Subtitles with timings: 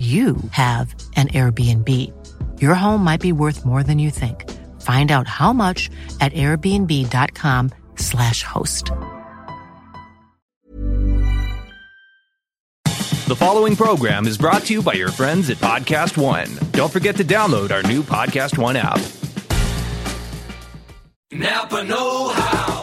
[0.00, 1.88] you have an Airbnb.
[2.58, 4.50] Your home might be worth more than you think.
[4.80, 5.90] Find out how much
[6.22, 8.92] at airbnb.com/slash host.
[13.28, 16.48] The following program is brought to you by your friends at Podcast One.
[16.72, 18.98] Don't forget to download our new Podcast One app.
[21.30, 22.49] Napa Know How.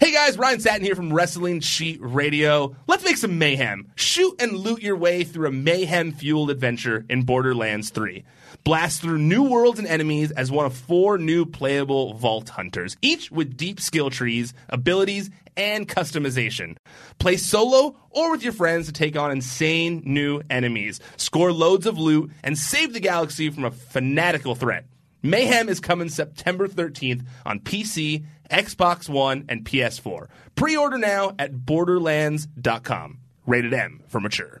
[0.00, 2.74] Hey guys, Ryan Satin here from Wrestling Sheet Radio.
[2.88, 3.92] Let's make some mayhem.
[3.94, 8.24] Shoot and loot your way through a mayhem fueled adventure in Borderlands 3.
[8.64, 13.30] Blast through new worlds and enemies as one of four new playable Vault Hunters, each
[13.30, 16.76] with deep skill trees, abilities, and customization.
[17.20, 21.98] Play solo or with your friends to take on insane new enemies, score loads of
[21.98, 24.86] loot, and save the galaxy from a fanatical threat.
[25.24, 30.28] Mayhem is coming September 13th on PC, Xbox One, and PS4.
[30.54, 33.20] Pre order now at Borderlands.com.
[33.46, 34.60] Rated M for mature.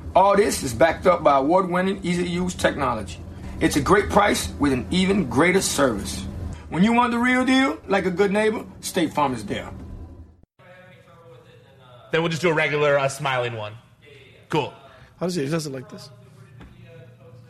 [0.13, 3.17] All this is backed up by award winning, easy to use technology.
[3.61, 6.25] It's a great price with an even greater service.
[6.69, 9.69] When you want the real deal, like a good neighbor, State Farm is there.
[12.11, 13.73] Then we'll just do a regular uh, smiling one.
[14.49, 14.73] Cool.
[15.17, 15.45] How does it?
[15.45, 16.09] It does it like this.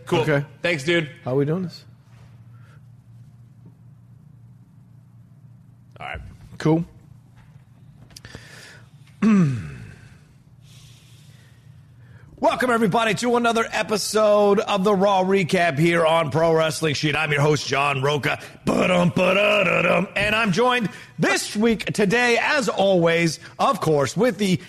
[0.06, 0.20] Cool.
[0.20, 0.46] Okay.
[0.62, 1.10] Thanks, dude.
[1.24, 1.84] How are we doing this?
[6.00, 6.22] All right.
[6.60, 6.86] Cool.
[12.42, 17.16] Welcome, everybody, to another episode of the Raw Recap here on Pro Wrestling Sheet.
[17.16, 18.42] I'm your host, John Roca.
[18.66, 20.08] Ba-dum, ba-da-da-dum.
[20.16, 20.90] And I'm joined
[21.20, 24.60] this week, today, as always, of course, with the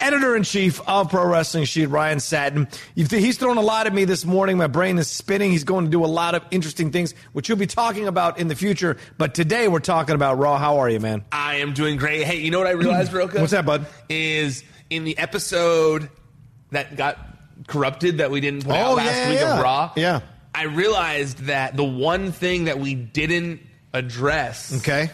[0.00, 2.66] editor in chief of Pro Wrestling Sheet, Ryan Satin.
[2.96, 4.56] He's thrown a lot at me this morning.
[4.56, 5.52] My brain is spinning.
[5.52, 8.48] He's going to do a lot of interesting things, which you'll be talking about in
[8.48, 8.96] the future.
[9.16, 10.58] But today, we're talking about Raw.
[10.58, 11.24] How are you, man?
[11.30, 12.24] I am doing great.
[12.24, 13.38] Hey, you know what I realized, Roka?
[13.38, 13.86] What's that, bud?
[14.08, 16.10] Is in the episode
[16.72, 17.18] that got
[17.68, 19.56] corrupted that we didn't put Oh, out last yeah, week yeah.
[19.56, 19.92] of Raw.
[19.96, 20.20] Yeah.
[20.54, 23.60] I realized that the one thing that we didn't
[23.94, 25.10] address, Okay.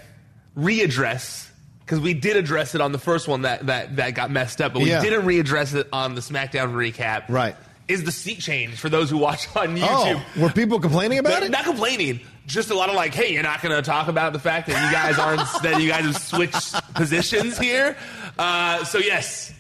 [0.57, 1.47] readdress,
[1.81, 4.73] because we did address it on the first one that that that got messed up,
[4.73, 5.03] but we Yeah.
[5.03, 7.25] didn't readdress it on the SmackDown recap.
[7.29, 7.57] Right.
[7.87, 10.23] Is the seat change for those who watch on YouTube?
[10.37, 11.51] Oh, were people complaining about Not- it?
[11.51, 12.21] Not complaining.
[12.47, 14.83] Just a lot of like, hey, you're not going to talk about the fact that
[14.87, 17.95] you guys aren't that you guys have switched positions here.
[18.39, 19.53] Uh, so yes,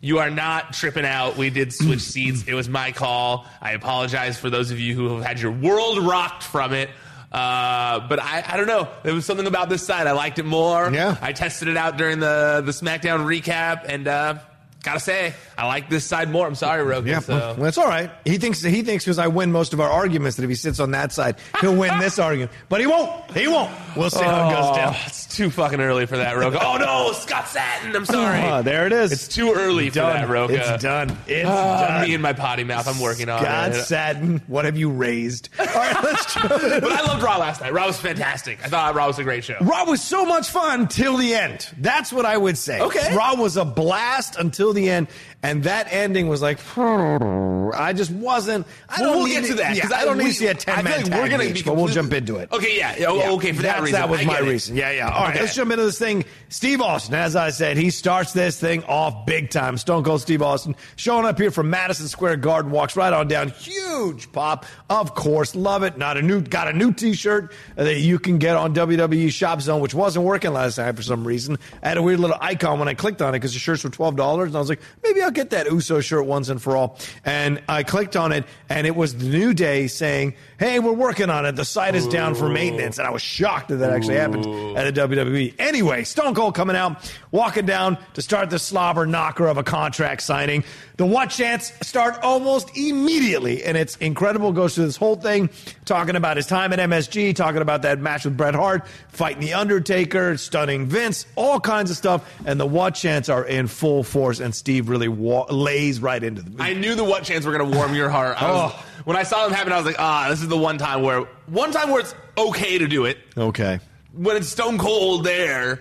[0.00, 1.36] you are not tripping out.
[1.36, 2.44] We did switch seats.
[2.46, 3.46] It was my call.
[3.60, 6.90] I apologize for those of you who have had your world rocked from it.
[7.30, 8.88] Uh, but I, I don't know.
[9.02, 10.06] There was something about this side.
[10.06, 10.90] I liked it more.
[10.90, 11.16] Yeah.
[11.20, 14.38] I tested it out during the the SmackDown recap, and uh,
[14.82, 16.46] gotta say, I like this side more.
[16.46, 17.08] I'm sorry, Rogan.
[17.10, 17.34] Yeah, So.
[17.36, 18.10] well, that's all right.
[18.24, 20.80] He thinks he thinks because I win most of our arguments that if he sits
[20.80, 22.52] on that side, he'll win this argument.
[22.68, 23.30] But he won't.
[23.32, 23.70] He won't.
[23.96, 24.94] We'll see how it goes down.
[24.96, 26.58] Oh, It's too fucking early for that, Roka.
[26.64, 27.94] Oh no, Scott Satin.
[27.94, 28.40] I'm sorry.
[28.40, 29.12] Ah, there it is.
[29.12, 30.16] It's too early for done.
[30.16, 30.54] that, Roka.
[30.74, 31.16] It's done.
[31.26, 32.08] It's Ah, done.
[32.08, 32.86] Me and my potty mouth.
[32.88, 33.44] I'm working on it.
[33.44, 33.82] God it.
[33.84, 35.48] Satin, what have you raised?
[35.58, 36.42] All right, let's in.
[36.80, 37.72] But I loved Raw last night.
[37.72, 38.64] Raw was fantastic.
[38.64, 39.56] I thought Raw was a great show.
[39.60, 41.68] Raw was so much fun till the end.
[41.78, 42.80] That's what I would say.
[42.80, 43.14] Okay.
[43.14, 45.08] Raw was a blast until the end,
[45.42, 48.66] and that ending was like, I just wasn't.
[48.88, 49.76] I Well, don't we'll get to that.
[49.76, 51.64] Yeah, 'cause I don't we- need to see a ten man like we're gonna match,
[51.64, 52.50] but we'll jump into it.
[52.50, 52.96] Okay, yeah.
[52.98, 54.00] Yeah, okay, for that that's- reason.
[54.00, 54.42] That was I my it.
[54.44, 54.76] reason.
[54.76, 55.08] Yeah, yeah.
[55.10, 55.40] All right, Okay.
[55.42, 56.24] let's jump into this thing.
[56.48, 59.76] Steve Austin, as I said, he starts this thing off big time.
[59.76, 63.48] Stone Cold Steve Austin showing up here from Madison Square Garden, walks right on down.
[63.50, 65.54] Huge pop, of course.
[65.54, 65.98] Love it.
[65.98, 69.80] Not a new, got a new T-shirt that you can get on WWE Shop Zone,
[69.80, 71.58] which wasn't working last night for some reason.
[71.82, 73.90] I had a weird little icon when I clicked on it because the shirts were
[73.90, 76.74] twelve dollars, and I was like, maybe I'll get that Uso shirt once and for
[76.74, 76.98] all.
[77.22, 81.28] And I clicked on it, and it was the new day saying, "Hey, we're working
[81.28, 81.54] on it.
[81.54, 84.46] The site is down for maintenance." And I was shocked that that actually happened
[84.78, 85.52] at a WWE.
[85.58, 90.22] Anyway, Stone Cold coming out, walking down to start the slobber knocker of a contract
[90.22, 90.64] signing.
[90.96, 94.50] The what chants start almost immediately, and it's incredible.
[94.50, 95.50] Goes through this whole thing,
[95.84, 99.52] talking about his time at MSG, talking about that match with Bret Hart, fighting the
[99.52, 102.28] Undertaker, stunning Vince, all kinds of stuff.
[102.46, 106.42] And the what chants are in full force, and Steve really wa- lays right into
[106.42, 106.56] them.
[106.58, 108.40] I knew the what chants were going to warm your heart.
[108.40, 108.84] I was, Oh.
[109.04, 111.20] When I saw them happen, I was like, ah, this is the one time where
[111.46, 113.18] one time where it's okay to do it.
[113.36, 113.80] okay.
[114.12, 115.80] when it's Stone Cold there,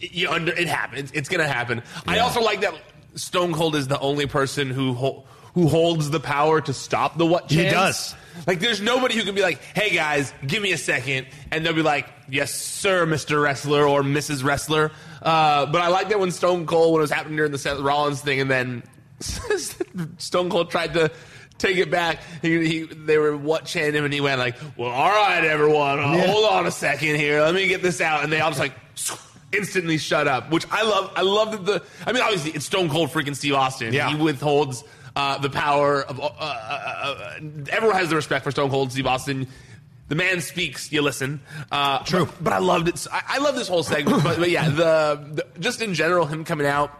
[0.00, 1.10] it, you under, it happens.
[1.12, 1.82] It's going to happen.
[2.06, 2.74] I also like that
[3.16, 4.94] Stone Cold is the only person who
[5.54, 8.14] who holds the power to stop the what He does.
[8.46, 11.26] Like, there's nobody who can be like, "Hey guys, give me a second.
[11.50, 14.42] and they'll be like, "Yes, sir, Mister Wrestler or Mrs.
[14.42, 14.90] Wrestler."
[15.22, 17.78] Uh, but I like that when Stone Cold when it was happening during the Seth
[17.78, 18.82] Rollins thing, and then
[20.18, 21.10] Stone Cold tried to.
[21.58, 22.18] Take it back.
[22.40, 26.00] He, he, they were what chanting him, and he went like, "Well, all right, everyone,
[26.00, 26.26] uh, Yeah.
[26.26, 27.40] hold on a second here.
[27.40, 28.72] Let me get this out." And they all just like
[29.52, 31.12] instantly shut up, which I love.
[31.14, 31.82] I love that the.
[32.04, 33.92] I mean, obviously, it's Stone Cold freaking Steve Austin.
[33.92, 34.08] Yeah.
[34.08, 34.82] He withholds
[35.14, 36.18] uh, the power of.
[36.18, 37.38] Uh, uh, uh,
[37.70, 39.46] everyone has the respect for Stone Cold Steve Austin.
[40.12, 41.40] The man speaks, you listen.
[41.70, 42.26] Uh, True.
[42.26, 43.06] but, but I loved it.
[43.10, 44.22] I, I love this whole segment.
[44.22, 46.92] but, but yeah, the, the just in general, him coming out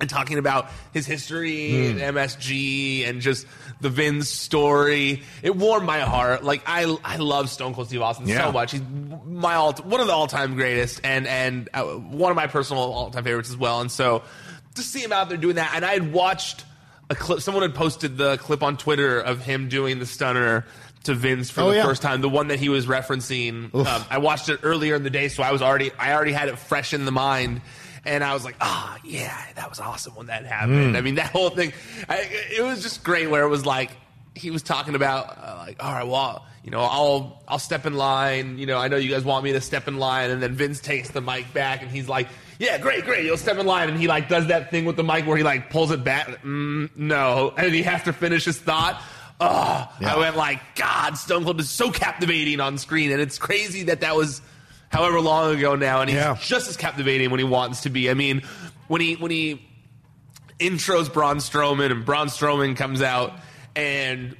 [0.00, 1.98] and talking about his history Hmm.
[1.98, 3.48] at MSG and just
[3.80, 5.24] the Vince story.
[5.42, 6.44] It warmed my heart.
[6.44, 8.44] Like I, I love Stone Cold Steve Austin Yeah.
[8.44, 8.70] so much.
[8.70, 8.82] He's
[9.26, 12.80] my all, one of the all time greatest, and and uh, one of my personal
[12.84, 13.80] all time favorites as well.
[13.80, 14.22] And so
[14.76, 16.64] to see him out there doing that, and I had watched
[17.10, 17.40] a clip.
[17.40, 20.64] Someone had posted the clip on Twitter of him doing the stunner.
[21.06, 21.84] To Vince for Oh, the yeah.
[21.84, 23.74] first time, the one that he was referencing.
[23.74, 26.48] Um, I watched it earlier in the day, so I was already I already had
[26.48, 27.60] it fresh in the mind,
[28.04, 30.90] and I was like, ah, yeah, that was awesome when that happened.
[30.90, 30.96] Hmm.
[30.96, 31.72] I mean, that whole thing,
[32.08, 33.28] I, it was just great.
[33.30, 33.90] Where it was like
[34.34, 37.94] he was talking about uh, like, all right, well, you know, I'll I'll step in
[37.94, 38.58] line.
[38.58, 40.80] You know, I know you guys want me to step in line, and then Vince
[40.80, 43.98] takes the mic back, and he's like, yeah, great, great, you'll step in line, and
[43.98, 46.26] he like does that thing with the mic where he like pulls it back.
[46.42, 49.00] Mm, no, and he has to finish his thought.
[49.40, 50.14] Oh, Yeah.
[50.14, 54.00] I went like, God, Stone Cold is so captivating on screen, and it's crazy that
[54.00, 54.40] that was
[54.88, 56.36] however long ago now, and he's Yeah.
[56.40, 58.08] just as captivating when he wants to be.
[58.10, 58.42] I mean,
[58.88, 59.60] when he when he
[60.58, 63.32] intros Braun Strowman, and Braun Strowman comes out,
[63.74, 64.34] and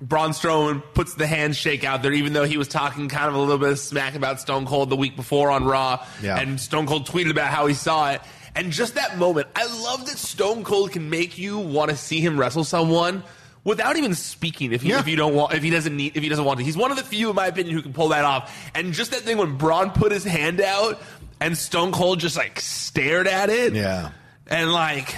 [0.00, 3.38] Braun Strowman puts the handshake out there, even though he was talking kind of a
[3.38, 6.38] little bit of smack about Stone Cold the week before on Raw, Yeah.
[6.38, 8.20] and Stone Cold tweeted about how he saw it.
[8.56, 12.20] And just that moment, I love that Stone Cold can make you want to see
[12.20, 13.22] him wrestle someone
[13.64, 14.72] without even speaking.
[14.72, 15.00] If he, Yeah.
[15.00, 16.90] if you don't want, if he doesn't need, if he doesn't want to, he's one
[16.90, 18.54] of the few, in my opinion, who can pull that off.
[18.74, 21.00] And just that thing when Braun put his hand out
[21.40, 24.10] and Stone Cold just like stared at it, Yeah.
[24.46, 25.14] and like,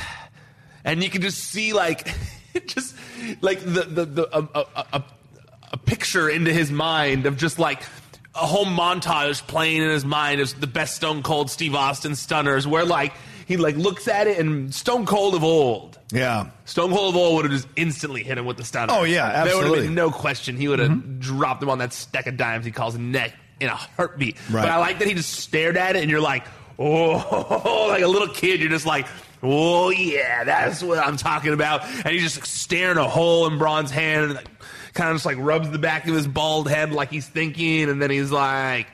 [0.85, 2.09] and you can just see like,
[2.67, 2.95] just
[3.41, 5.05] like the the the a, a, a,
[5.73, 7.83] a picture into his mind of just like
[8.35, 12.67] a whole montage playing in his mind of the best Stone Cold Steve Austin stunners,
[12.67, 13.13] where like
[13.47, 15.99] he like looks at it and Stone Cold of old.
[16.13, 16.51] Yeah.
[16.67, 18.93] Stone Cold of old would have just instantly hit him with the stunner.
[18.95, 19.79] Oh, yeah, There would absolutely.
[19.79, 20.57] have been no question.
[20.57, 21.19] He would have Mhm.
[21.21, 24.37] dropped him on that stack of dimes he calls neck in a heartbeat.
[24.51, 24.63] Right.
[24.63, 26.45] But I like that he just stared at it and you're like,
[26.79, 28.61] oh, like a little kid.
[28.61, 29.07] You're just like,
[29.43, 31.85] oh yeah, that's what I'm talking about.
[31.85, 34.47] And he's just like, staring a hole in Braun's hand and like,
[34.95, 37.89] kind of just like rubs the back of his bald head like he's thinking.
[37.89, 38.87] And then he's like,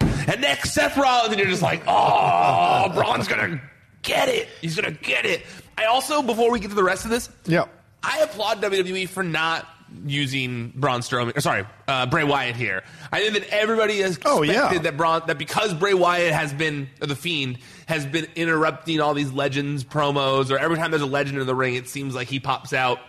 [0.00, 3.60] and next Seth Rollins, and you're just like, oh, Braun's gonna
[4.02, 4.48] get it.
[4.60, 5.42] He's gonna get it.
[5.76, 7.64] I also, before we get to the rest of this, Yeah.
[8.02, 9.66] I applaud WWE for not
[10.06, 11.36] using Braun Strowman.
[11.36, 12.82] Or sorry, uh, Bray Wyatt here.
[13.12, 14.78] I think that everybody has expected Oh, yeah.
[14.78, 19.14] that Braun that because Bray Wyatt has been or the Fiend has been interrupting all
[19.14, 22.28] these legends promos, or every time there's a legend in the ring, it seems like
[22.28, 23.00] he pops out,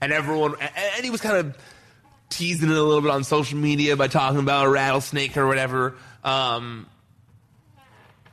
[0.00, 1.56] and everyone and, and he was kind of
[2.30, 5.94] teasing it a little bit on social media by talking about a rattlesnake or whatever.
[6.24, 6.86] Um,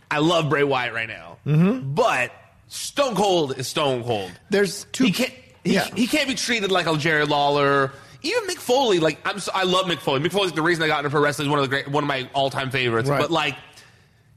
[0.10, 1.94] I love Bray Wyatt right now, Mm-hmm.
[1.94, 2.32] but
[2.68, 4.32] Stone Cold is Stone Cold.
[4.50, 5.06] There's two.
[5.06, 5.34] He can't.
[5.64, 5.86] He, Yeah.
[5.96, 7.92] he can't be treated like a Jerry Lawler.
[8.22, 10.22] Even Mick Foley, like I'm, so, I love Mick Foley.
[10.22, 11.48] Mick Foley's the reason I got into pro wrestling.
[11.48, 13.10] He's one of the great, one of my all time favorites.
[13.10, 13.20] Right.
[13.20, 13.56] But like,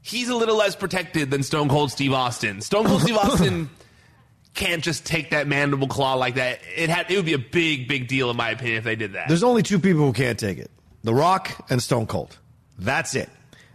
[0.01, 2.59] he's a little less protected than Stone Cold Steve Austin.
[2.61, 3.69] Stone Cold Steve Austin
[4.53, 6.59] can't just take that mandible claw like that.
[6.75, 9.13] It had it would be a big, big deal in my opinion if they did
[9.13, 9.29] that.
[9.29, 10.69] There's only two people who can't take it
[11.03, 12.37] The Rock and Stone Cold.
[12.77, 13.29] That's it.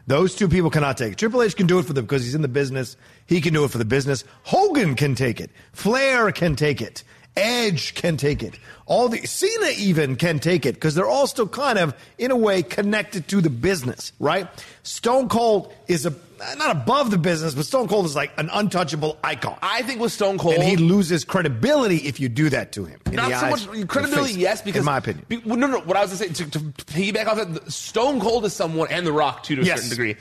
[0.07, 1.19] Those two people cannot take it.
[1.19, 2.97] Triple H can do it for them because he's in the business.
[3.27, 4.25] He can do it for the business.
[4.43, 5.51] Hogan can take it.
[5.73, 7.03] Flair can take it.
[7.35, 8.59] Edge can take it.
[8.85, 12.37] All the Cena even can take it because they're all still kind of, in a
[12.37, 14.49] way, connected to the business, right?
[14.83, 16.15] Stone Cold is a
[16.59, 19.57] not above the business, but Stone Cold is like an untouchable icon.
[19.63, 23.01] I think with Stone Cold, and he loses credibility if you do that to him.
[23.07, 25.79] in Not so eyes much credibility, yes, because in my opinion, be- no, no.
[25.81, 28.89] What I was going to say to, to piggyback off that, Stone Cold is someone,
[28.91, 29.77] and The Rock too, to a Yes.
[29.85, 30.17] certain degree.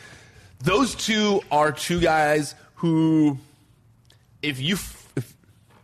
[0.63, 3.37] Those two are two guys who,
[4.41, 4.75] if you,
[5.15, 5.33] if,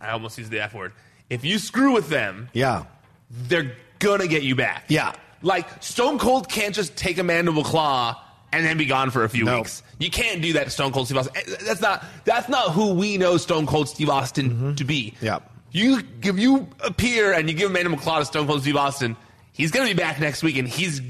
[0.01, 0.93] I almost used the F word.
[1.29, 2.85] If you screw with them, yeah,
[3.29, 4.85] they're gonna get you back.
[4.87, 5.13] Yeah.
[5.43, 8.19] Like Stone Cold can't just take a mandible claw
[8.51, 9.57] and then be gone for a few No.
[9.57, 9.83] weeks.
[9.99, 11.35] You can't do that to Stone Cold Steve Austin.
[11.35, 15.11] Eh, That's not that's not who we know Stone Cold Steve Austin to be.
[15.17, 15.25] Mm-hmm.
[15.25, 15.39] Yeah.
[15.71, 19.15] You if you appear and you give a mandible claw to Stone Cold Steve Austin,
[19.57, 21.01] he's gonna be back next week and he's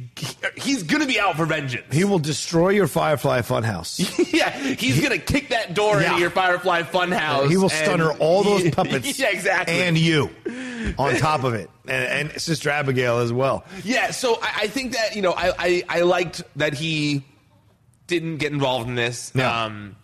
[0.56, 1.86] he's gonna be out for vengeance.
[1.94, 4.00] he will destroy your Firefly Funhouse.
[4.34, 6.08] yeah, he's gonna kick that door Yeah.
[6.10, 7.50] into your Firefly Funhouse.
[7.50, 9.20] he will stunner all those puppets.
[9.20, 9.76] yeah, exactly.
[9.82, 10.30] And you
[10.98, 13.66] on top of it, and, and Sister Abigail as well.
[13.84, 17.24] Yeah, so I, I think that you know I, I I liked that he
[18.08, 19.32] didn't get involved in this.
[19.36, 19.66] Yeah.
[19.66, 19.96] Um,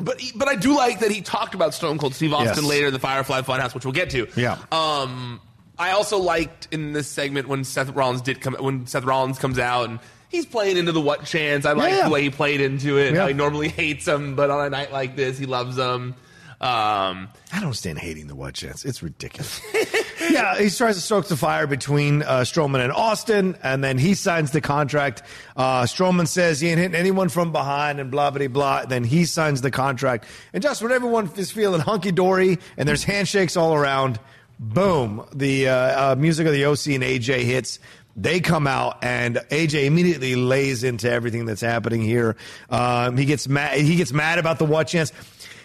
[0.00, 2.64] but he, but I do like that he talked about Stone Cold Steve Austin Yes.
[2.64, 4.28] later in the Firefly Funhouse, which we'll get to.
[4.36, 4.58] Yeah.
[4.70, 5.40] Um,
[5.78, 9.58] I also liked in this segment when Seth Rollins did come when Seth Rollins comes
[9.58, 11.66] out and he's playing into the what chants.
[11.66, 12.04] I like Yeah.
[12.04, 13.14] the way he played into it.
[13.14, 13.20] Yeah.
[13.22, 16.14] How he normally hates him, but on a night like this, he loves them.
[16.60, 18.84] Um, I don't stand hating the what chants.
[18.84, 19.60] It's ridiculous.
[20.30, 24.14] yeah, he tries to stoke the fire between uh, Strowman and Austin, and then he
[24.14, 25.22] signs the contract.
[25.56, 28.84] Uh, Strowman says he ain't hitting anyone from behind, and blah blah blah.
[28.86, 33.04] Then he signs the contract, and just when everyone is feeling hunky dory and there's
[33.04, 34.18] handshakes all around,
[34.58, 37.78] boom, the uh, uh, music of the OC and AJ hits.
[38.16, 42.36] They come out and AJ immediately lays into everything that's happening here.
[42.68, 43.78] Um, he gets mad.
[43.78, 45.12] He gets mad about the what chants.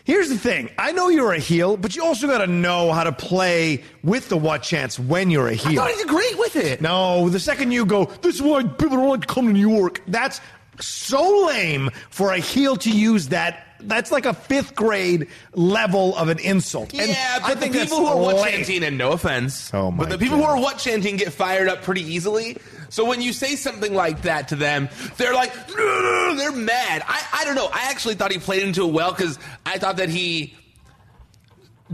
[0.06, 0.70] Here's the thing.
[0.78, 4.28] I know you're a heel, but you also got to know how to play with
[4.28, 5.82] the what chants when you're a heel.
[5.82, 6.82] thought he did great with it.
[6.82, 9.68] No, the second you go, this is why people don't like to come to New
[9.68, 10.02] York.
[10.08, 10.42] That's
[10.80, 13.66] so lame for a heel to use that.
[13.88, 16.94] That's like a fifth grade level of an insult.
[16.94, 18.52] And Yeah, I but the think people who are what lame.
[18.64, 21.68] chanting, and no offense, Oh, my but the people who are what chanting get fired
[21.68, 22.58] up pretty easily.
[22.90, 24.88] So when you say something like that to them,
[25.18, 27.04] they're like, they're mad.
[27.08, 27.70] I, I don't know.
[27.74, 30.56] I actually thought he played into it well because I thought that he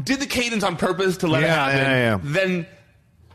[0.02, 1.78] did the cadence on purpose to let it Yeah, happen.
[1.80, 2.20] yeah, yeah.
[2.22, 2.68] Then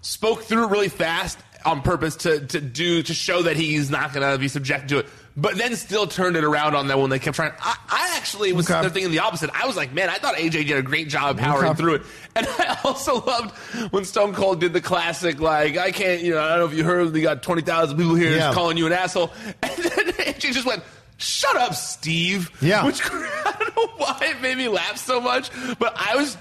[0.02, 4.12] spoke through it really fast on purpose to, to do to show that he's not
[4.12, 5.06] going to be subjected to it.
[5.36, 7.50] But then still turned it around on them when they kept trying.
[7.60, 8.88] I, I actually was Okay.
[8.90, 9.50] thinking the opposite.
[9.52, 11.76] I was like, man, I thought AJ did a great job powering Okay.
[11.78, 12.02] through it.
[12.36, 13.50] And I also loved
[13.92, 16.74] when Stone Cold did the classic, like, I can't, you know, I don't know if
[16.74, 18.38] you heard, they got 20,000 people here Yeah.
[18.38, 19.32] just calling you an asshole.
[19.62, 20.84] And then AJ just went,
[21.16, 22.50] shut up, Steve.
[22.62, 22.84] Yeah.
[22.86, 25.50] Which, I don't know why it made me laugh so much,
[25.80, 26.36] but I was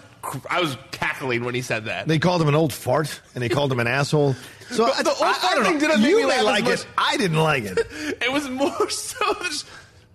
[0.50, 2.08] I was cackling when he said that.
[2.08, 4.36] They called him an old fart, and they called him an asshole.
[4.72, 6.44] So But I, the old I- I fart don't thing didn't make you me laugh
[6.44, 6.88] like it.
[6.98, 7.78] I didn't like it.
[8.24, 9.66] It was more so just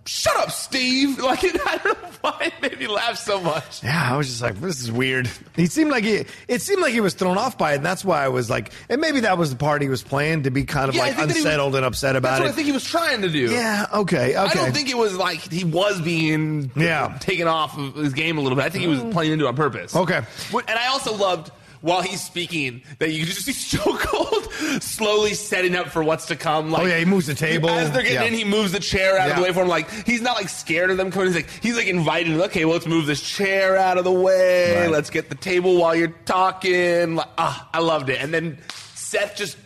[0.09, 1.19] shut up, Steve.
[1.29, 3.83] Like I don't know why it made me laugh so much.
[3.83, 5.29] Yeah, I was just like, this is weird.
[5.55, 8.03] He seemed like he, it seemed like he was thrown off by it, and that's
[8.03, 10.63] why I was like, and maybe that was the part he was playing to be
[10.63, 12.51] kind of Yeah, like he was- unsettled and upset about That's what it.
[12.51, 13.51] I think he was trying to do.
[13.51, 14.37] yeah, okay, okay.
[14.37, 17.17] I don't think it was like he was being Yeah.
[17.19, 18.65] taken off of his game a little bit.
[18.65, 19.11] I think he was mm.
[19.11, 19.95] playing into it on purpose.
[19.95, 20.21] Okay.
[20.53, 21.51] And I also loved
[21.81, 26.35] while he's speaking that you just see Stone Cold slowly setting up for what's to
[26.35, 26.71] come.
[26.71, 27.69] Like Oh, yeah, he moves the table.
[27.69, 28.23] as they're getting Yeah.
[28.25, 28.33] in.
[28.33, 29.67] He moves the chair out of the way for him.
[29.67, 31.27] Like he's not like scared of them coming.
[31.27, 32.39] He's like he's like inviting.
[32.41, 34.81] Okay, well let's move this chair out of the way.
[34.81, 34.91] Right.
[34.91, 37.15] Let's get the table while you're talking.
[37.15, 38.21] Like, ah, I loved it.
[38.21, 38.57] And then
[38.95, 39.57] Seth just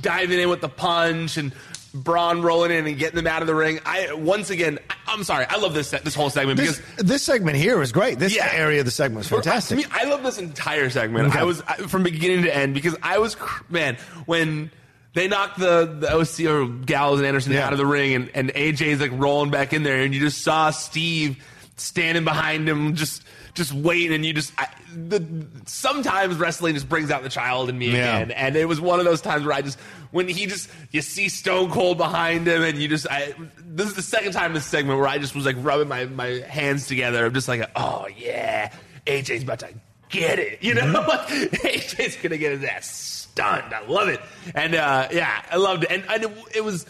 [0.00, 1.52] diving in with the punch and.
[1.94, 3.78] Braun rolling in and getting them out of the ring.
[3.86, 5.46] I once again, I, I'm sorry.
[5.48, 8.18] I love this this whole segment this, because this segment here was great.
[8.18, 8.48] This Yeah.
[8.52, 9.78] area of the segment was fantastic.
[9.78, 11.28] To me, I love this entire segment.
[11.28, 11.38] Okay.
[11.38, 13.36] I was I, from beginning to end because I was
[13.68, 13.96] man
[14.26, 14.72] when
[15.12, 17.64] they knocked the the OC or Gallows and Anderson Yeah.
[17.66, 20.42] out of the ring and and AJ's like rolling back in there and you just
[20.42, 21.36] saw Steve
[21.76, 23.22] standing behind him just
[23.54, 25.24] just waiting and you just I, the
[25.66, 28.16] sometimes wrestling just brings out the child in me Yeah.
[28.18, 28.30] again.
[28.32, 29.78] And it was one of those times where I just
[30.10, 33.34] when he just you see Stone Cold behind him and you just I
[33.64, 36.04] this is the second time in this segment where I just was like rubbing my
[36.06, 37.24] my hands together.
[37.26, 38.72] I'm just like oh yeah
[39.06, 39.68] AJ's about to
[40.08, 40.62] get it.
[40.62, 41.56] You know Mm-hmm.
[41.66, 43.72] AJ's gonna get his ass stunned.
[43.72, 44.20] I love it.
[44.54, 45.92] And uh, yeah I loved it.
[45.92, 46.86] And, and it, it was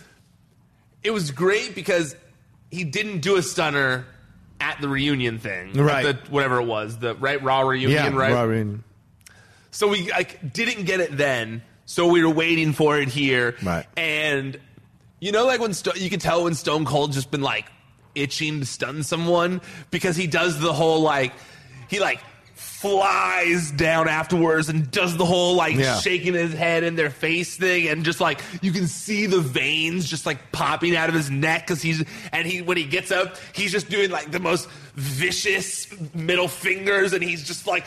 [1.02, 2.16] it was great because
[2.70, 4.06] he didn't do a stunner
[4.60, 6.02] at the reunion thing, Right.
[6.04, 8.32] The, whatever it was, the right Raw reunion, yeah, right?
[8.32, 8.84] Robin.
[9.70, 13.86] So we like didn't get it then, so we were waiting for it here, Right.
[13.96, 14.58] And
[15.20, 17.66] you know, like when Sto- you could tell when Stone Cold just been like
[18.14, 21.32] itching to stun someone because he does the whole like
[21.88, 22.20] he like
[22.84, 25.98] flies down afterwards and does the whole like Yeah.
[26.00, 30.06] shaking his head in their face thing and just like you can see the veins
[30.06, 33.36] just like popping out of his neck because he's and he when he gets up
[33.54, 37.86] he's just doing like the most vicious middle fingers and he's just like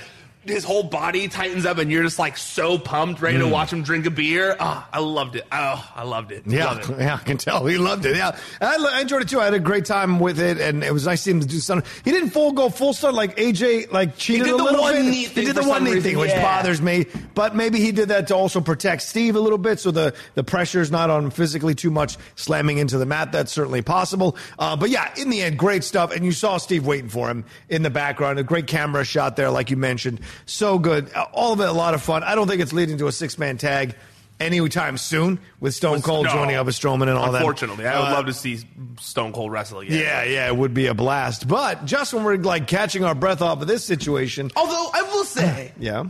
[0.50, 3.84] his whole body tightens up and you're just like so pumped ready to watch him
[3.84, 7.00] drink a beer oh i loved it oh i loved it Yeah, Love it.
[7.00, 8.16] yeah, I can tell he loved it.
[8.16, 9.40] Yeah, I, I enjoyed it too.
[9.40, 11.48] I had a great time with it, and it was nice to see him to
[11.48, 11.90] do something.
[12.04, 14.94] He didn't full go full stun like AJ like cheated did a the little one
[14.94, 15.14] bit.
[15.14, 16.42] he did the one neat thing, which yeah.
[16.42, 17.06] bothers me.
[17.34, 20.44] But maybe he did that to also protect Steve a little bit, so the the
[20.44, 23.32] pressure's not on him physically too much, slamming into the mat.
[23.32, 24.38] That's certainly possible.
[24.60, 26.12] Uh, but yeah, in the end, great stuff.
[26.16, 28.40] And you saw Steve waiting for him in the background.
[28.40, 30.20] A great camera shot there, like you mentioned.
[30.46, 31.12] So good.
[31.14, 32.24] Uh, All of it, a lot of fun.
[32.24, 33.96] I don't think it's leading to a six man tag.
[34.40, 36.32] Anytime soon, with Stone Cold No.
[36.34, 37.40] joining up with Strowman and all that.
[37.40, 38.60] unfortunately i would Uh, love to see
[39.00, 41.48] stone cold wrestle again yeah, yeah, it would be a blast.
[41.48, 45.24] But just when we're like catching our breath off of this situation, although i will
[45.24, 46.04] say yeah,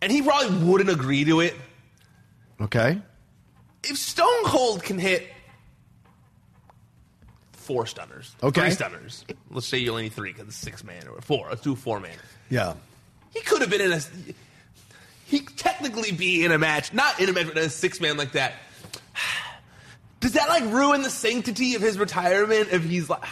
[0.00, 1.54] and he probably wouldn't agree to it
[2.58, 2.98] okay,
[3.82, 5.26] if Stone Cold can hit
[7.52, 8.62] four stunners, Okay.
[8.62, 9.24] three stunners.
[9.50, 11.48] Let's say you only need three because it's six man or four.
[11.50, 12.16] Let's do four man.
[12.50, 12.74] yeah,
[13.34, 14.00] He could have been in a.
[15.26, 18.16] He technically be in a match, not in a match, but in a six man
[18.16, 18.54] like that.
[20.20, 22.68] Does that like ruin the sanctity of his retirement?
[22.70, 23.24] If he's like,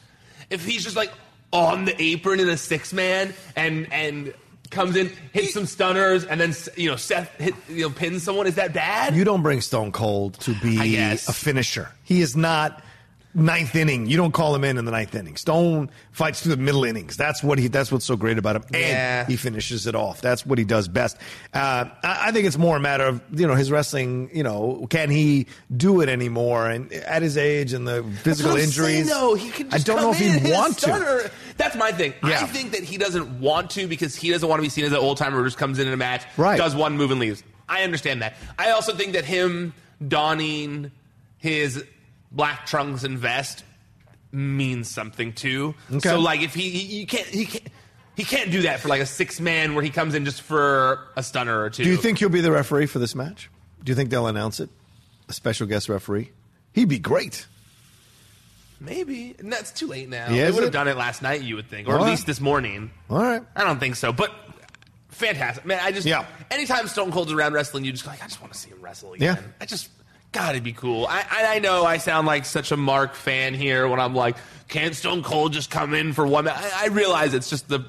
[0.50, 1.12] if he's just like
[1.52, 4.34] on the apron in a six man and and
[4.70, 8.46] comes in, hits some stunners, and then you know Seth hit you know pins someone,
[8.46, 9.14] is that bad?
[9.14, 11.90] you don't bring Stone Cold to be a finisher.
[12.04, 12.82] He is not
[13.34, 14.06] ninth inning.
[14.06, 15.36] You don't call him in in the ninth inning.
[15.36, 17.16] Stone fights through the middle innings.
[17.16, 17.68] That's what he.
[17.68, 18.62] That's what's so great about him.
[18.66, 19.26] And Yeah.
[19.26, 20.20] he finishes it off.
[20.20, 21.16] That's what he does best.
[21.54, 24.30] Uh, I, I think it's more a matter of you know his wrestling.
[24.32, 26.68] You know, can he do it anymore?
[26.68, 29.34] And at his age and the physical That's what I'm injuries, though.
[29.34, 31.30] He could I don't know if in and he'd hit a want to.
[31.56, 32.14] That's my thing.
[32.24, 32.40] Yeah.
[32.40, 34.92] I think that he doesn't want to because he doesn't want to be seen as
[34.92, 36.56] an old timer who just comes in in a match, Right.
[36.56, 37.42] does one move and leaves.
[37.68, 38.34] I understand that.
[38.58, 39.74] I also think that him
[40.08, 40.90] donning
[41.38, 41.84] his
[42.30, 43.64] black trunks and vest
[44.32, 45.74] means something too.
[45.90, 46.08] Okay.
[46.08, 47.68] So like if he, he you can't he can't
[48.16, 51.08] he can't do that for like a six man where he comes in just for
[51.16, 51.84] a stunner or two.
[51.84, 53.50] Do you think he'll be the referee for this match?
[53.82, 54.68] Do you think they'll announce it?
[55.28, 56.30] A special guest referee?
[56.72, 57.46] He'd be great.
[58.78, 59.34] maybe?
[59.38, 60.30] And that's too late now.
[60.30, 62.10] Yeah, they would have done it last night, you would think, or All at right.
[62.10, 62.90] least this morning.
[63.08, 63.42] All right.
[63.56, 64.32] I don't think so, but
[65.08, 65.80] fantastic, man.
[65.82, 66.26] I just Yeah.
[66.50, 68.80] Anytime Stone Cold's around wrestling, you just go like, I just want to see him
[68.80, 69.36] wrestle again.
[69.36, 69.48] Yeah.
[69.60, 69.88] I just
[70.32, 71.06] God, it'd be cool.
[71.08, 74.36] I, I know I sound like such a Mark fan here when I'm like,
[74.68, 76.44] can't Stone Cold just come in for one?
[76.44, 77.84] ma-" I, I realize it's just the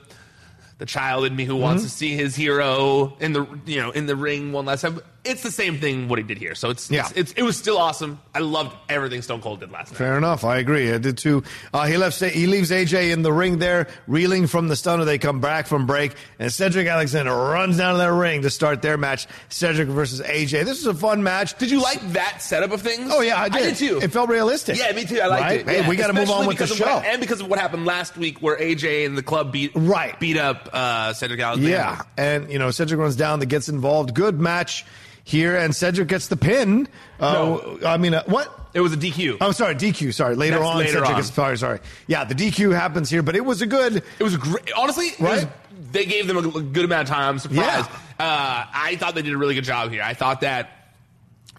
[0.79, 1.61] the child in me who Mm-hmm.
[1.61, 4.99] wants to see his hero in the you know in the ring one last time.
[5.23, 6.55] It's the same thing what he did here.
[6.55, 7.01] So it's, Yeah.
[7.09, 8.19] it's, it's it was still awesome.
[8.33, 9.97] I loved everything Stone Cold did last night.
[9.97, 10.43] Fair enough.
[10.43, 10.91] I agree.
[10.91, 11.43] I did too.
[11.73, 12.19] Uh, he left.
[12.19, 15.05] He leaves AJ in the ring there, reeling from the stunner.
[15.05, 18.81] They come back from break, and Cedric Alexander runs down to that ring to start
[18.81, 19.27] their match.
[19.49, 20.65] Cedric versus AJ.
[20.65, 21.57] This is a fun match.
[21.57, 23.11] Did you like that setup of things?
[23.13, 23.75] Oh yeah, I did.
[23.75, 23.99] too.
[24.01, 24.77] It felt realistic.
[24.77, 25.19] Yeah, me too.
[25.21, 25.59] I liked Right?
[25.61, 25.67] it.
[25.67, 25.89] Hey, Yeah.
[25.89, 26.85] we got to move on with the show.
[26.95, 30.19] what- and because of what happened last week, where AJ and the club beat Right.
[30.19, 31.69] beat up uh, Cedric Alexander.
[31.69, 34.15] Yeah, and you know Cedric runs down, that gets involved.
[34.15, 34.85] Good match
[35.31, 36.87] here, and Cedric gets the pin.
[37.19, 37.79] Uh, No.
[37.85, 38.57] I mean, uh, what?
[38.73, 39.37] It was a DQ.
[39.41, 40.13] I'm sorry, DQ.
[40.13, 41.15] Sorry, later That's on, later Cedric on.
[41.15, 41.79] gets sorry, sorry.
[42.07, 44.03] Yeah, the DQ happens here, but it was a good.
[44.19, 44.71] It was a great.
[44.77, 45.53] Honestly, it was- Right?
[45.91, 47.29] they gave them a good amount of time.
[47.29, 47.89] I'm surprised.
[48.19, 50.03] Uh, I thought they did a really good job here.
[50.03, 50.80] I thought that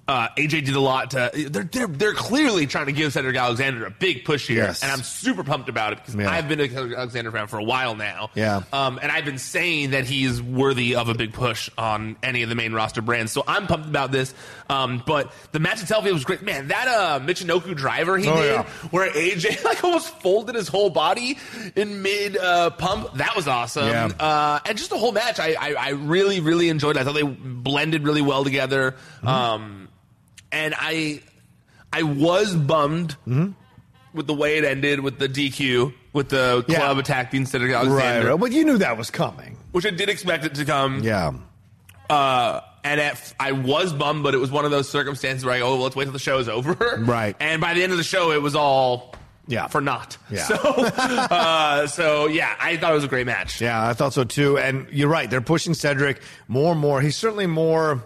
[0.08, 1.30] uh, AJ did a lot to.
[1.32, 4.82] They're, they're they're clearly trying to give Cedric Alexander a big push here, Yes.
[4.82, 6.28] and I'm super pumped about it because Yeah.
[6.30, 8.30] I've been a Cedric Alexander fan for a while now.
[8.34, 8.62] Yeah.
[8.72, 12.48] um, and I've been saying that he's worthy of a big push on any of
[12.48, 13.30] the main roster brands.
[13.32, 14.34] So I'm pumped about this.
[14.72, 16.42] Um, but the match itself, it was great.
[16.42, 18.62] Man, that uh, Michinoku driver he Oh, did, yeah.
[18.90, 21.38] where AJ like almost folded his whole body
[21.76, 23.88] in mid uh, pump, that was awesome.
[23.88, 24.06] Yeah.
[24.18, 27.00] Uh, and just the whole match, I, I, I really, really enjoyed it.
[27.00, 28.92] I thought they blended really well together.
[29.18, 29.28] Mm-hmm.
[29.28, 29.88] Um,
[30.50, 31.20] and I,
[31.92, 33.50] I was bummed Mm-hmm.
[34.14, 36.76] with the way it ended with the DQ, with the Yeah.
[36.78, 39.56] club attacking Cedric Right, Alexander, right, but you knew that was coming.
[39.72, 41.02] which I did expect it to come.
[41.02, 41.32] Yeah.
[42.10, 45.58] Uh, and at, I was bummed, but it was one of those circumstances where I
[45.60, 46.74] go, oh, well, let's wait till the show is over.
[47.04, 47.36] Right.
[47.40, 49.14] And by the end of the show, it was all
[49.46, 49.66] Yeah.
[49.68, 50.16] for naught.
[50.30, 50.46] Yeah.
[50.48, 53.60] So, uh, so yeah, I thought it was a great match.
[53.60, 54.58] Yeah, I thought so too.
[54.58, 57.00] And you're right; they're pushing Cedric more and more.
[57.00, 58.02] He's certainly more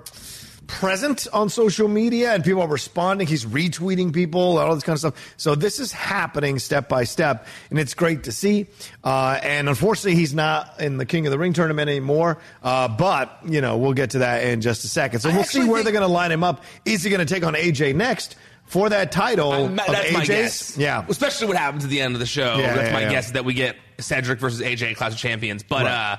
[0.67, 3.27] present on social media, and people are responding.
[3.27, 5.35] He's retweeting people, all this kind of stuff.
[5.37, 8.67] So this is happening step by step, and it's great to see.
[9.05, 12.39] Uh, and unfortunately, he's not in the King of the Ring tournament anymore.
[12.63, 15.21] Uh, but you know, we'll get to that in just a second.
[15.21, 16.65] So I we'll see where think- they're going to line him up.
[16.85, 18.37] Is he going to take on AJ next?
[18.69, 20.77] For that title of that's my AJ's, guess.
[20.77, 22.57] yeah, Especially what happens at the end of the show.
[22.59, 23.11] Yeah, that's yeah, my yeah.
[23.13, 25.63] guess that we get Cedric versus AJ Clash of Champions.
[25.63, 25.93] But, Right.
[25.93, 26.17] uh,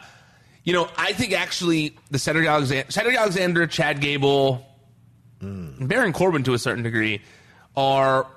[0.68, 4.66] you know, I think actually the Cedric Alexander, Cedric Alexander Chad Gable,
[5.40, 7.22] and Baron Corbin to a certain degree
[7.78, 8.28] are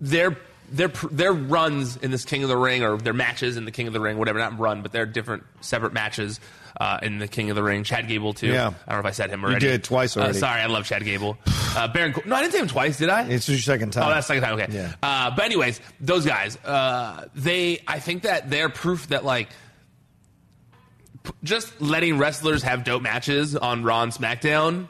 [0.00, 0.36] their
[0.70, 3.88] their their runs in this King of the Ring or their matches in the King
[3.88, 6.38] of the Ring, whatever, not run, but they're different separate matches
[6.80, 7.82] uh, in the King of the Ring.
[7.84, 8.46] Chad Gable too.
[8.48, 8.68] Yeah.
[8.86, 9.60] I don't know if I said him already.
[9.60, 10.38] did twice Uh, already.
[10.38, 11.36] sorry, I love Chad Gable.
[11.76, 12.12] Uh, Baron.
[12.12, 13.24] Cor- no, I didn't say him twice, did I?
[13.28, 14.04] it's your second time.
[14.06, 14.54] Oh, that's second time.
[14.60, 14.68] Okay.
[14.72, 14.92] Yeah.
[15.02, 19.48] Uh, but anyways, those guys, uh, they, I think that they're proof that like,
[21.42, 24.88] just letting wrestlers have dope matches on Raw and SmackDown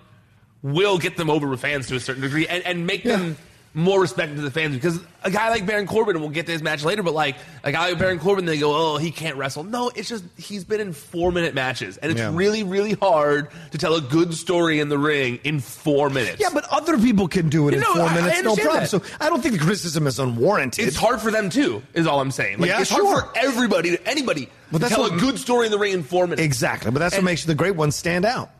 [0.62, 3.37] will get them over with fans to a certain degree and, and make them
[3.76, 6.62] more respected to the fans because a guy like Baron Corbin, we'll get to his
[6.62, 7.34] match later, but like
[7.64, 9.64] a guy like Baron Corbin, they go, oh, he can't wrestle.
[9.64, 12.30] No, it's just he's been in four minute matches, and it's Yeah.
[12.32, 16.37] really, really hard to tell a good story in the ring in four minutes.
[16.40, 18.80] Yeah, but other people can do it in No, four I- I minutes, no problem.
[18.84, 18.90] that.
[18.90, 20.87] So I don't think the criticism is unwarranted.
[20.87, 22.58] It's hard for them too, is all I'm saying.
[22.60, 23.04] Like, Yeah, it's sure.
[23.04, 25.94] hard for everybody, anybody, But to that's tell what- a good story in the ring
[25.94, 26.42] in four minutes.
[26.42, 28.50] exactly, but that's what makes the great ones stand out.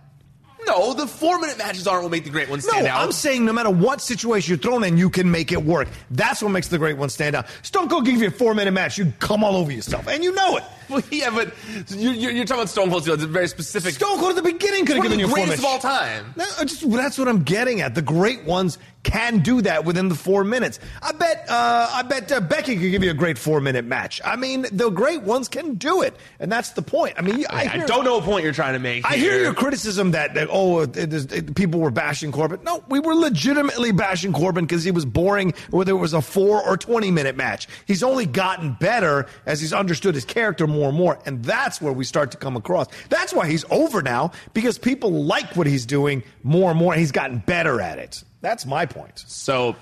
[0.67, 3.03] No, the four minute matches aren't what make the great ones No, stand out.
[3.03, 5.89] I'm saying no matter what situation you're thrown in, you can make it work.
[6.11, 7.47] That's what makes the great ones stand out.
[7.63, 10.33] Stone Cold give you a four minute match, you come all over yourself, and you
[10.35, 10.65] know it.
[10.91, 11.55] Well, yeah, but
[11.89, 13.15] you're, you're, you're talking about Stone Cold Steel.
[13.15, 13.95] It's a very specific.
[13.95, 15.59] Stone Cold at the beginning could have one of given the you a four greatest
[15.59, 16.35] of all time.
[16.37, 17.95] No, I just, that's what I'm getting at.
[17.95, 20.81] The great ones can do that within the four minutes.
[21.01, 21.47] I bet.
[21.49, 24.21] Uh, I bet uh, Becky could give you a great four minute match.
[24.25, 27.15] I mean, the great ones can do it, and that's the point.
[27.17, 29.05] I mean, I, I, hear- don't know what point you're trying to make.
[29.05, 29.43] I hear here.
[29.43, 32.61] your criticism that, that oh, it is, it, people were bashing Corbin.
[32.65, 36.63] No, we were legitimately bashing Corbin because he was boring, whether it was a four
[36.63, 37.69] or twenty minute match.
[37.87, 41.93] He's only gotten better as he's understood his character more and more, and that's where
[41.93, 42.87] we start to come across.
[43.09, 46.95] That's why he's over now because people like what he's doing more and more.
[46.95, 48.23] He's gotten better at it.
[48.43, 49.25] That's my point.
[49.27, 49.75] So,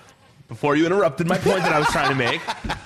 [0.49, 2.41] before you interrupted my point that I was trying to make,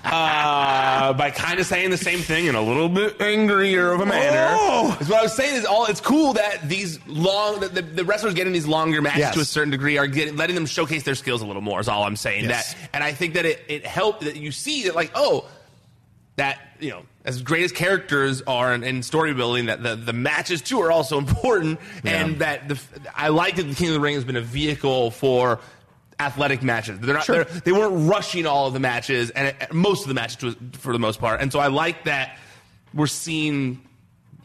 [0.05, 4.07] uh, by kind of saying the same thing in a little bit angrier of a
[4.07, 4.97] manner, Oh!
[5.01, 5.87] is what I was saying is all.
[5.87, 9.35] It's cool that these long, the, the wrestlers getting these longer matches Yes.
[9.35, 11.81] to a certain degree are getting letting them showcase their skills a little more.
[11.81, 12.45] Is all I'm saying.
[12.45, 12.75] Yes.
[12.75, 15.47] That, and I think that it it helped that you see that like oh
[16.37, 20.12] that you know as great as characters are in, in story building that the, the
[20.12, 21.81] matches too are also important.
[22.05, 22.81] And that the
[23.14, 25.59] I like that the King of the Ring has been a vehicle for
[26.18, 26.99] athletic matches.
[27.01, 27.44] They're not Sure.
[27.44, 30.57] they're, they weren't rushing all of the matches and uh, most of the matches to,
[30.79, 31.40] for the most part.
[31.42, 32.38] And so I like that
[32.94, 33.86] we're seeing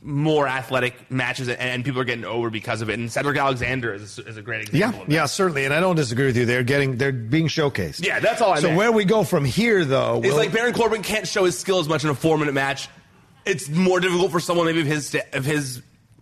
[0.03, 3.93] more athletic matches and, and people are getting over because of it and Cedric Alexander
[3.93, 5.13] is, is a great Yeah, example of that.
[5.13, 6.45] yeah, certainly, and I don't disagree with you.
[6.45, 8.03] They're getting, they're being showcased.
[8.05, 8.77] Yeah, that's all I So meant.
[8.77, 11.87] where we go from here, though, It's like Baron Corbin can't show his skill as
[11.87, 12.89] much in a four minute match.
[13.45, 15.81] It's more difficult for someone maybe of his of his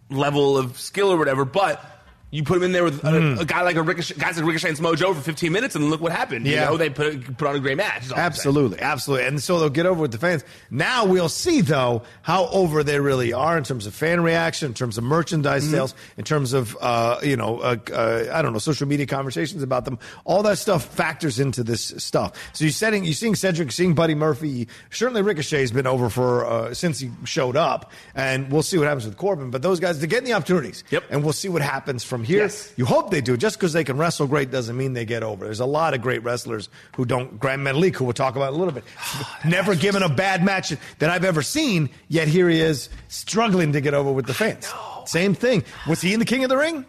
[0.09, 1.43] level of skill or whatever.
[1.45, 1.83] But
[2.31, 4.67] You put him in there with a, a guy like a Ricochet, guys like Ricochet
[4.67, 6.45] and Samoa Joe for 15 minutes, and look what happened.
[6.45, 6.65] Yeah.
[6.65, 8.03] You know, they put put on a great match.
[8.05, 8.25] is all I'm saying.
[8.25, 9.25] Absolutely, absolutely.
[9.27, 10.43] And so they'll get over with the fans.
[10.69, 14.73] Now we'll see, though, how over they really are in terms of fan reaction, in
[14.75, 15.73] terms of merchandise Mm-hmm.
[15.73, 19.63] sales, in terms of, uh, you know, uh, uh, I don't know, social media conversations
[19.63, 19.97] about them.
[20.23, 22.33] All that stuff factors into this stuff.
[22.53, 24.67] So you're setting, you're seeing Cedric, seeing Buddy Murphy.
[24.91, 27.91] Certainly Ricochet's been over for, uh, since he showed up.
[28.13, 29.49] And we'll see what happens with Corbin.
[29.49, 30.83] But those guys, they're getting the opportunities.
[30.91, 31.05] Yep.
[31.09, 32.43] And we'll see what happens from here.
[32.43, 32.73] Yes.
[32.75, 33.37] You hope they do.
[33.37, 35.45] Just because they can wrestle great doesn't mean they get over.
[35.45, 37.39] There's a lot of great wrestlers who don't.
[37.39, 38.83] Grand Metalik, who we'll talk about a little bit,
[39.45, 41.89] never given a bad match that I've ever seen.
[42.07, 44.71] Yet here he is struggling to get over with the fans.
[45.05, 45.63] Same thing.
[45.87, 46.85] Was he in the King of the Ring?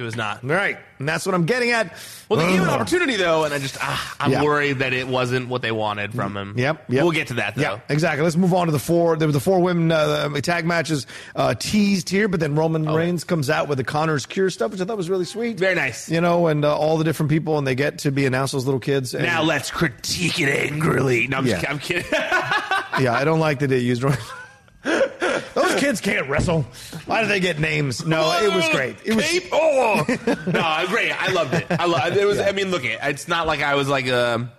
[0.00, 0.42] He was not.
[0.42, 1.94] Right, and that's what I'm getting at.
[2.30, 4.42] Well, they gave him an opportunity though, and I just ah, I'm Yeah.
[4.44, 6.54] worried that it wasn't what they wanted from him.
[6.56, 7.02] Yep, yep.
[7.02, 7.60] We'll get to that though.
[7.60, 8.24] Yeah, exactly.
[8.24, 9.18] Let's move on to the four.
[9.18, 13.24] There were the four women uh, tag matches uh, teased here, but then Roman Reigns
[13.24, 15.58] comes out with the Connor's Cure stuff, which I thought was really sweet.
[15.58, 16.08] Very nice.
[16.08, 18.64] You know, and uh, all the different people, and they get to be announced as
[18.64, 19.12] little kids.
[19.12, 21.26] And, Now let's critique it angrily.
[21.28, 21.56] No, I'm, Yeah.
[21.56, 22.06] just, I'm kidding.
[22.12, 24.02] yeah, I don't like that they used.
[25.54, 26.62] Those kids can't wrestle.
[27.06, 28.04] Why do they get names?
[28.06, 28.96] No, it was great.
[29.04, 29.24] It was.
[29.26, 29.44] Cape?
[29.52, 30.04] Oh,
[30.46, 31.12] no, great.
[31.12, 31.66] I loved it.
[31.70, 32.16] I love.
[32.16, 32.38] It was.
[32.38, 32.98] I mean, look, it.
[33.02, 34.50] It's not like I was like um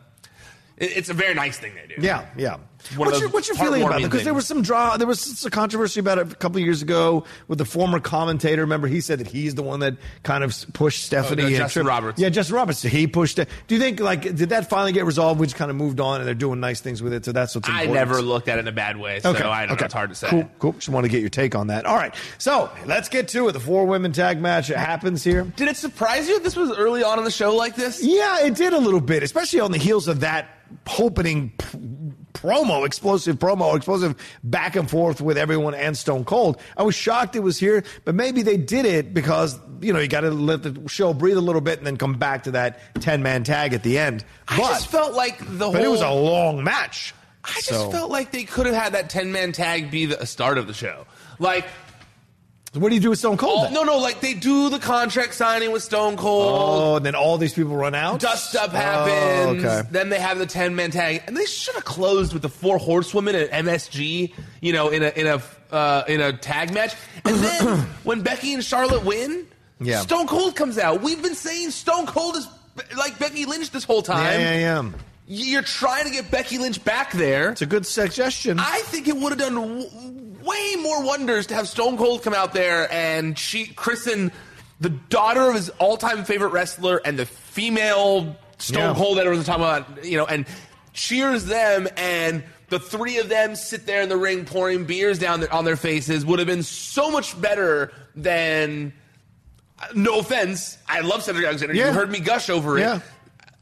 [0.78, 2.02] it- It's a very nice thing they do.
[2.02, 2.58] Yeah, yeah.
[2.96, 4.04] One What's your, what's your feeling about it?
[4.06, 6.82] Because there was some draw, there was some controversy about it a couple of years
[6.82, 8.62] ago with the former commentator.
[8.64, 11.44] Remember, he said that he's the one that kind of pushed Stephanie.
[11.44, 12.20] Oh, no, and Justin Tripp- Roberts.
[12.22, 12.82] Yeah, Justin Roberts.
[12.82, 13.50] He pushed it.
[13.68, 15.40] Do you think like did that finally get resolved?
[15.40, 17.26] We just kind of moved on, and they're doing nice things with it.
[17.26, 17.90] So that's what's Important.
[17.90, 18.10] I important.
[18.18, 19.86] never looked at it in a bad way, so I don't know.
[19.86, 20.28] It's hard to say.
[20.30, 20.74] Cool, cool.
[20.74, 21.86] Just want to get your take on that.
[21.86, 23.52] All right, so let's get to it.
[23.54, 25.44] The four women tag match it happens here.
[25.56, 26.40] Did it surprise you?
[26.40, 28.02] This was early on in the show like this.
[28.04, 30.50] Yeah, it did a little bit, especially on the heels of that
[30.98, 31.78] opening p-
[32.42, 36.60] promo, explosive promo, explosive back and forth with everyone and Stone Cold.
[36.76, 40.08] I was shocked it was here, but maybe they did it because, you know, you
[40.08, 42.80] got to let the show breathe a little bit and then come back to that
[43.02, 44.26] 10 man tag at the end.
[44.48, 45.74] I just felt like the whole.
[45.74, 47.14] but it was a long match.
[47.44, 50.26] I just So- felt like they could have had that ten man tag be the
[50.28, 51.06] start of the show.
[51.40, 51.66] Like,
[52.74, 53.66] What do you do with Stone Cold?
[53.68, 56.54] all, no, no, like they do the contract signing with Stone Cold.
[56.54, 58.22] Oh, and then all these people run out?
[58.22, 59.66] Dust up Oh, happens.
[59.66, 59.82] okay.
[59.92, 62.78] Then they have the ten man tag, and they should have closed with the four
[62.78, 64.34] horsewomen at MSG.
[64.62, 65.42] You know, in a in a
[65.76, 66.96] uh, in a tag match.
[67.26, 69.48] And then when Becky and Charlotte win,
[69.82, 70.00] Yeah.
[70.00, 71.02] Stone Cold comes out.
[71.02, 72.48] We've been saying Stone Cold is
[72.98, 74.40] like Becky Lynch this whole time.
[74.40, 74.90] Yeah, yeah, yeah.
[75.28, 77.52] You're trying to get Becky Lynch back there.
[77.52, 78.60] It's a good suggestion.
[78.60, 82.54] I think it would have done way more wonders to have Stone Cold come out
[82.54, 84.32] there and she christen
[84.80, 88.94] the daughter of his all-time favorite wrestler and the female Stone Yeah.
[88.96, 90.46] Cold that everyone's talking about, you know, and
[90.94, 95.40] cheers them and the three of them sit there in the ring pouring beers down
[95.42, 98.94] their, on their faces would have been so much better than
[99.80, 101.88] uh, no offense i love cedric alexander Yeah.
[101.88, 103.00] you heard me gush over it Yeah.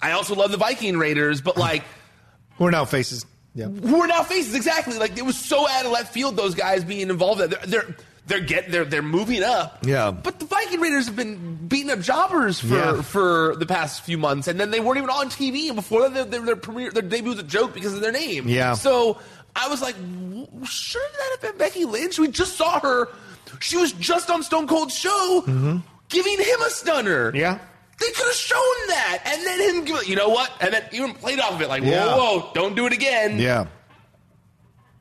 [0.02, 1.84] i also love the viking raiders but like
[2.60, 3.26] We're now faces.
[3.60, 3.67] Yeah.
[3.67, 6.84] who are now faces exactly like it was so out of left field those guys
[6.84, 7.95] being involved they're they're
[8.28, 10.12] they're getting they're they're moving up Yeah.
[10.12, 13.02] but the Viking Raiders have been beating up jobbers for Yeah.
[13.02, 16.13] for the past few months and then they weren't even on TV and before that
[16.13, 18.74] their, their, their premiere their debut was a joke because of their name Yeah.
[18.76, 19.17] so
[19.56, 23.10] I was like w- shouldn't that have been Becky Lynch we just saw her
[23.60, 25.78] she was just on Stone Cold's show mm-hmm.
[26.10, 27.58] giving him a stunner Yeah.
[28.00, 30.08] They could have shown that, and then him give it.
[30.08, 30.52] You know what?
[30.62, 32.06] And then even played off of it like, Yeah.
[32.16, 33.40] whoa, whoa, don't do it again.
[33.40, 33.68] Yeah.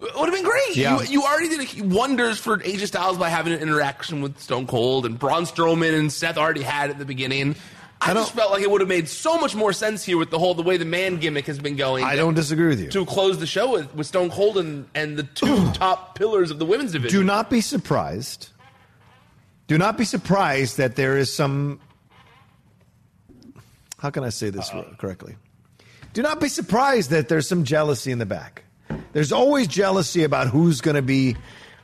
[0.00, 0.76] It would have been great.
[0.76, 1.00] Yeah.
[1.00, 5.04] You, you already did wonders for AJ Styles by having an interaction with Stone Cold,
[5.06, 7.56] and Braun Strowman and Seth already had at the beginning.
[8.00, 10.30] I, I just felt like it would have made so much more sense here with
[10.30, 12.04] the whole the way the man gimmick has been going.
[12.04, 12.88] I don't disagree with you.
[12.90, 16.60] to close the show with, with Stone Cold and, and the two top pillars of
[16.60, 17.18] the women's division.
[17.18, 18.50] Do not be surprised.
[19.66, 21.80] Do not be surprised that there is some.
[23.98, 25.36] How can I say this correctly?
[26.12, 28.64] Do not be surprised that there's some jealousy in the back.
[29.12, 31.36] There's always jealousy about who's going to be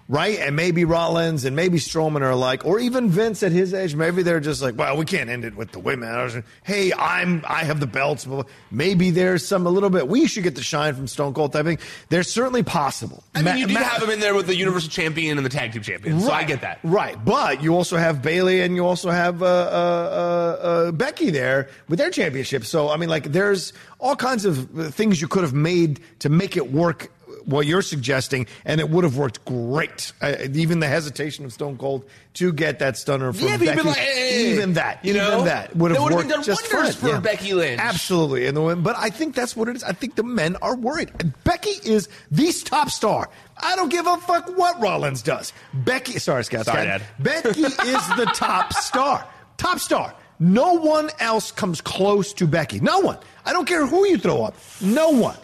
[0.08, 3.94] right, and maybe Rollins and maybe Strowman are like, or even Vince at his age.
[3.94, 6.44] Maybe they're just like, well, we can't end it with the women.
[6.62, 8.26] Hey, I'm I have the belts.
[8.70, 10.08] Maybe there's some a little bit.
[10.08, 11.78] We should get the shine from Stone Cold type thing.
[12.08, 13.22] There's certainly possible.
[13.34, 15.44] I mean, Ma- you did Ma- have him in there with the Universal Champion and
[15.44, 16.80] the Tag Team Champion, so I get that.
[16.82, 21.30] Right, but you also have Bayley and you also have uh, uh, uh, uh, Becky
[21.30, 22.64] there with their championship.
[22.64, 26.56] So I mean, like, there's all kinds of things you could have made to make
[26.56, 27.10] it work.
[27.46, 30.12] What you're suggesting, and it would have worked great.
[30.20, 32.04] Uh, even the hesitation of Stone Cold
[32.34, 35.44] to get that stunner from Yeah, but Becky, like, hey, even that, you even know?
[35.44, 37.10] that would have That worked been done just wonders fine.
[37.16, 37.80] for Becky Lynch.
[37.80, 39.84] Absolutely, and the women, but I think that's what it is.
[39.84, 41.10] I think the men are worried.
[41.44, 43.28] Becky is the top star.
[43.58, 45.52] I don't give a fuck what Rollins does.
[45.72, 46.64] Becky, sorry, Scott.
[46.64, 47.00] Sorry, Scott.
[47.00, 47.42] Dad.
[47.44, 49.26] Becky is the top star.
[49.58, 50.14] top star.
[50.40, 52.80] No one else comes close to Becky.
[52.80, 53.18] No one.
[53.44, 54.56] I don't care who you throw up.
[54.80, 55.36] No one.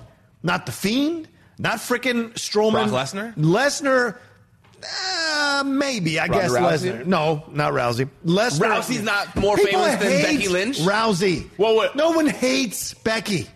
[0.43, 1.29] Not the Fiend.
[1.61, 2.89] Not freaking Strowman.
[2.89, 3.35] Brock Lesnar?
[3.37, 4.17] Lesnar.
[4.83, 6.93] Uh, maybe I Ronda guess Rousey?
[7.01, 7.07] Lesnar.
[7.07, 8.09] No, not Rousey.
[8.25, 8.77] Lesnar.
[8.77, 10.79] Rousey's not more People famous than hate Becky Lynch?
[10.79, 11.51] Rousey.
[11.59, 13.47] Well, what- No one hates Becky.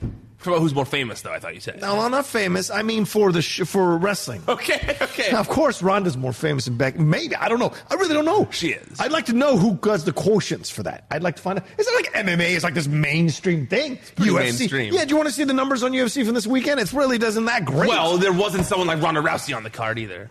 [0.46, 1.32] About who's more famous, though?
[1.32, 1.80] I thought you said.
[1.80, 2.70] No, I'm not famous.
[2.70, 4.42] I mean for the sh- for wrestling.
[4.54, 5.30] Okay, okay.
[5.32, 6.98] Now, of course, Ronda's more famous than Becky.
[6.98, 7.72] Maybe I don't know.
[7.90, 8.48] I really don't know.
[8.52, 9.00] She is.
[9.00, 11.04] I'd like to know who does the quotients for that.
[11.10, 11.64] I'd like to find out.
[11.78, 12.50] Is it like MMA?
[12.50, 13.96] Is like this mainstream thing?
[14.16, 14.34] UFC.
[14.34, 14.94] mainstream.
[14.94, 15.04] Yeah.
[15.04, 16.78] Do you want to see the numbers on UFC from this weekend?
[16.80, 17.88] It really doesn't that great.
[17.88, 20.28] Well, there wasn't someone like Ronda Rousey on the card either.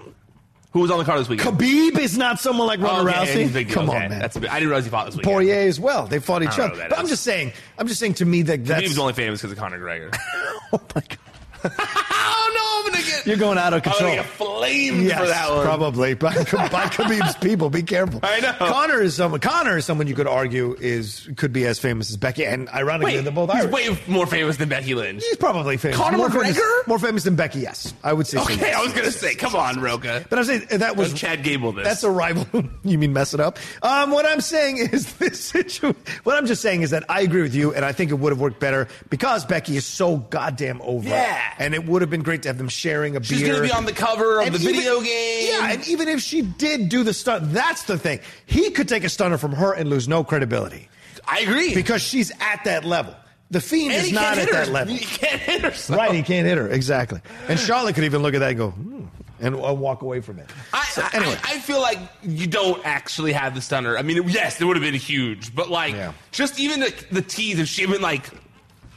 [0.73, 1.57] Who was on the card this weekend?
[1.59, 3.41] Khabib is not someone like Ronda Oh, okay, Rousey.
[3.41, 3.69] he's a big.
[3.69, 4.19] Come Okay, on, man.
[4.19, 5.31] That's a big, I didn't realize he fought this weekend.
[5.31, 6.07] Poirier as well.
[6.07, 6.89] They fought each I don't know other.
[6.89, 7.53] But I'm just saying.
[7.77, 8.15] I'm just saying.
[8.15, 10.15] To me, that that's Khabib's only famous because of Conor McGregor.
[10.73, 11.17] oh my god.
[11.65, 13.25] Oh no, I'm gonna get.
[13.25, 14.09] You're going out of I'm control.
[14.11, 15.65] gonna get flamed Yes, for that one.
[15.65, 17.69] probably by, by Khabib's people.
[17.69, 18.19] Be careful.
[18.23, 18.53] I know.
[18.53, 19.39] Conor is someone.
[19.39, 23.15] Conor is someone you could argue is could be as famous as Becky, and ironically,
[23.15, 25.23] Wait, they're both he's way more famous than Becky Lynch.
[25.23, 25.97] He's probably famous.
[25.97, 26.87] Conor more famous, McGregor?
[26.87, 27.59] more famous than Becky.
[27.59, 28.37] Yes, I would say.
[28.37, 28.75] so, Okay, yes.
[28.75, 30.25] I was gonna say, come on, Roka.
[30.29, 31.85] But I'm saying that was Let Chad Gable this.
[31.85, 32.45] That's a rival.
[32.83, 33.57] you mean mess it up?
[33.81, 35.95] Um, what I'm saying is this situation.
[36.23, 38.31] What I'm just saying is that I agree with you, and I think it would
[38.31, 41.07] have worked better because Becky is so goddamn over.
[41.09, 41.52] Yeah.
[41.59, 43.53] And it would have been great to have them sharing a She's beer.
[43.53, 45.47] gonna be on the cover of And the even- video game.
[45.49, 48.19] Yeah, and even if she did do the stunt, that's the thing.
[48.45, 50.89] He could take a stunner from her and lose no credibility
[51.27, 51.73] I agree.
[51.73, 53.15] because she's at that level.
[53.51, 54.73] The Fiend and is not at that her.
[54.73, 54.95] level.
[54.95, 55.73] He can't hit her.
[55.73, 57.21] so- Right, he can't hit her exactly.
[57.47, 59.05] And Charlotte could even look at that and go, hmm,
[59.39, 60.49] and uh, walk away from it.
[60.73, 61.37] I, So, anyway.
[61.43, 63.95] I, I feel like you don't actually have the stunner.
[63.97, 66.13] I mean, yes, it would have been huge, but like, Yeah.
[66.31, 68.27] just even the, the tease, if she had been like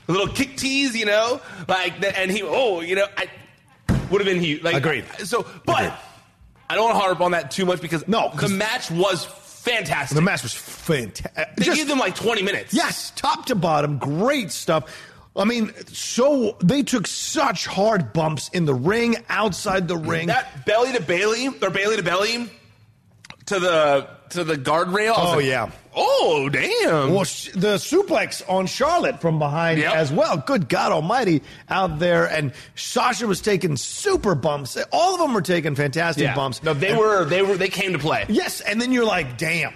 [0.08, 3.28] a little kick tease, you know, like, that, and he, oh, you know, I
[4.10, 4.62] would have been huge.
[4.62, 5.04] Like, Agreed.
[5.24, 5.92] So, but Agreed.
[6.68, 10.14] I don't want to harp on that too much because No, the match was fantastic.
[10.14, 11.32] The match was fantastic.
[11.36, 12.74] Uh, they gave them like 20 minutes.
[12.74, 14.92] Yes, top to bottom, great stuff.
[15.36, 20.28] I mean, so they took such hard bumps in the ring, outside the ring.
[20.28, 22.50] That belly to Bayley or Bayley to belly
[23.46, 25.14] to the to the guardrail.
[25.16, 25.70] Oh, like, yeah.
[25.94, 27.14] Oh damn.
[27.14, 29.94] well, sh- the suplex on Charlotte from behind Yep.
[29.94, 30.36] as well.
[30.36, 34.76] Good God Almighty out there, and Sasha was taking super bumps.
[34.92, 36.34] All of them were taking fantastic yeah.
[36.34, 36.62] bumps.
[36.62, 38.26] No, they And- were they were they came to play.
[38.28, 39.72] Yes, and then you're like, damn.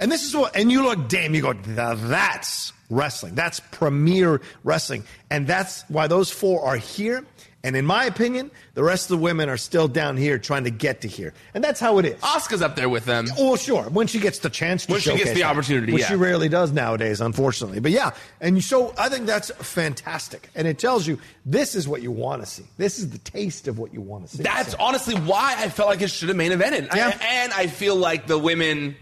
[0.00, 3.34] And this is what, and you look, damn, you go, that's wrestling.
[3.34, 5.02] That's premier wrestling.
[5.28, 7.24] And that's why those four are here.
[7.64, 10.70] And in my opinion, the rest of the women are still down here trying to
[10.70, 11.34] get to here.
[11.54, 12.20] And that's how it is.
[12.20, 13.26] Asuka's up there with them.
[13.36, 13.82] Well, sure.
[13.90, 16.08] When she gets the chance to When she gets showcase the that, opportunity, which yeah.
[16.08, 17.80] she rarely does nowadays, unfortunately.
[17.80, 22.00] But yeah, and so I think that's fantastic, and it tells you this is what
[22.00, 22.64] you want to see.
[22.76, 24.42] This is the taste of what you want to see.
[24.44, 26.94] That's So- honestly why I felt like it should have main evented.
[26.94, 27.08] Yeah.
[27.20, 28.96] I- and I feel like the women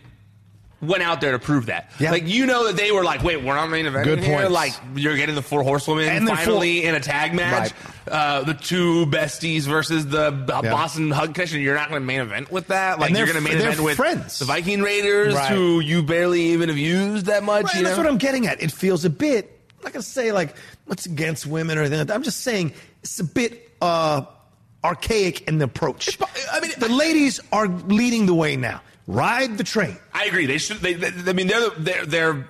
[0.83, 1.91] went out there to prove that.
[1.99, 2.11] Yeah.
[2.11, 4.51] Like you know that they were like, wait, we're not main eventing Good point.
[4.51, 7.73] Like you're getting the four horsewomen And finally full- in a tag match.
[8.11, 10.71] Uh, the two besties versus the uh, Yeah.
[10.71, 11.61] Boss 'n' Hug Connection.
[11.61, 13.01] You're not going to main event with that.
[13.01, 14.39] Like you're going to main event with friends.
[14.39, 15.51] the Viking Raiders, Right.
[15.51, 17.65] who you barely even have used that much.
[17.65, 17.89] Right, you know?
[17.89, 18.62] that's what I'm getting at.
[18.62, 19.59] It feels a bit.
[19.79, 21.99] I'm not gonna say like what's against women or anything.
[21.99, 22.15] Like that.
[22.15, 24.23] I'm just saying it's a bit uh,
[24.85, 26.19] archaic in the approach.
[26.53, 28.81] I mean, the ladies are leading the way now.
[29.07, 29.97] Ride the train.
[30.12, 30.47] I agree.
[30.47, 30.79] They should.
[30.79, 32.49] They, they, I mean, they're they're they're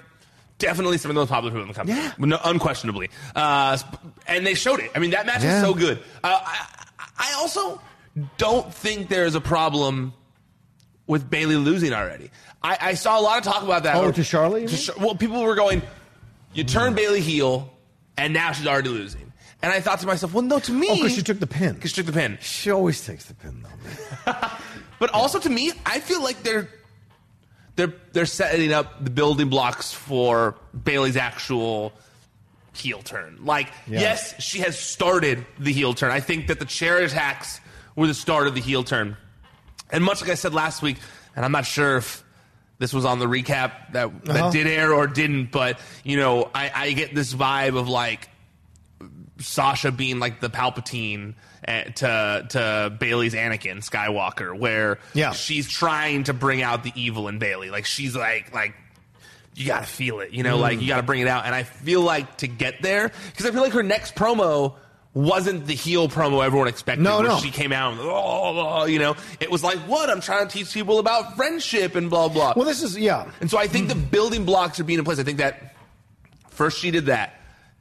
[0.58, 1.98] definitely some of the most popular people in the company.
[1.98, 2.12] Yeah.
[2.18, 3.10] no, unquestionably.
[3.34, 3.76] Uh,
[4.26, 4.90] and they showed it.
[4.94, 5.56] I mean, that match Yeah.
[5.58, 5.98] is so good.
[6.24, 6.66] Uh, I,
[7.18, 7.80] I also
[8.38, 10.14] don't think there's a problem
[11.06, 12.30] with Bayley losing already.
[12.62, 13.96] I, I saw a lot of talk about that.
[13.96, 15.82] Oh, Or- to Charlotte, to well, people were going,
[16.54, 17.70] "You turn Bayley heel,
[18.16, 19.25] and now she's already losing."
[19.62, 21.74] And I thought to myself, "Well, no, to me, Oh, because she took the pin.
[21.74, 24.32] because she took the pin." She always takes the pin though.
[24.32, 24.50] Man.
[24.98, 26.68] But also to me, I feel like they're
[27.76, 31.92] they're they're setting up the building blocks for Bayley's actual
[32.72, 33.38] heel turn.
[33.42, 34.00] Like, Yeah.
[34.00, 36.10] yes, she has started the heel turn.
[36.12, 37.60] I think that the chair attacks
[37.94, 39.16] were the start of the heel turn.
[39.90, 40.96] And much like I said last week,
[41.34, 42.22] and I'm not sure if
[42.78, 44.50] this was on the recap that that Uh-huh.
[44.50, 48.28] did air or didn't, but you know, I, I get this vibe of like
[49.38, 51.34] Sasha being like the Palpatine
[51.66, 55.32] uh, to to Bayley's Anakin Skywalker, where Yeah.
[55.32, 57.70] she's trying to bring out the evil in Bayley.
[57.70, 58.74] Like she's like like
[59.54, 61.46] you got to feel it, you know, like you got to bring it out.
[61.46, 64.74] And I feel like to get there, because I feel like her next promo
[65.14, 67.02] wasn't the heel promo everyone expected.
[67.02, 67.38] No, no.
[67.38, 70.10] She came out, and, oh, you know, it was like, what?
[70.10, 72.52] I'm trying to teach people about friendship and blah blah.
[72.54, 73.30] Well, this is yeah.
[73.40, 75.18] And so I think the building blocks are being in place.
[75.18, 75.74] I think that
[76.50, 77.40] first she did that,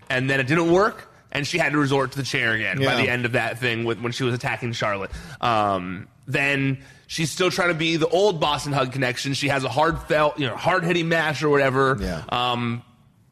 [0.10, 2.96] and then it didn't work, and she had to resort to the chair again by
[2.96, 5.12] the end of that thing with, when she was attacking Charlotte.
[5.42, 9.36] Um, then She's still trying to be the old Boss 'n' Hug connection.
[9.36, 11.96] She has a hard felt, you know, hard hitting match or whatever.
[12.02, 12.24] Yeah.
[12.30, 12.82] Um,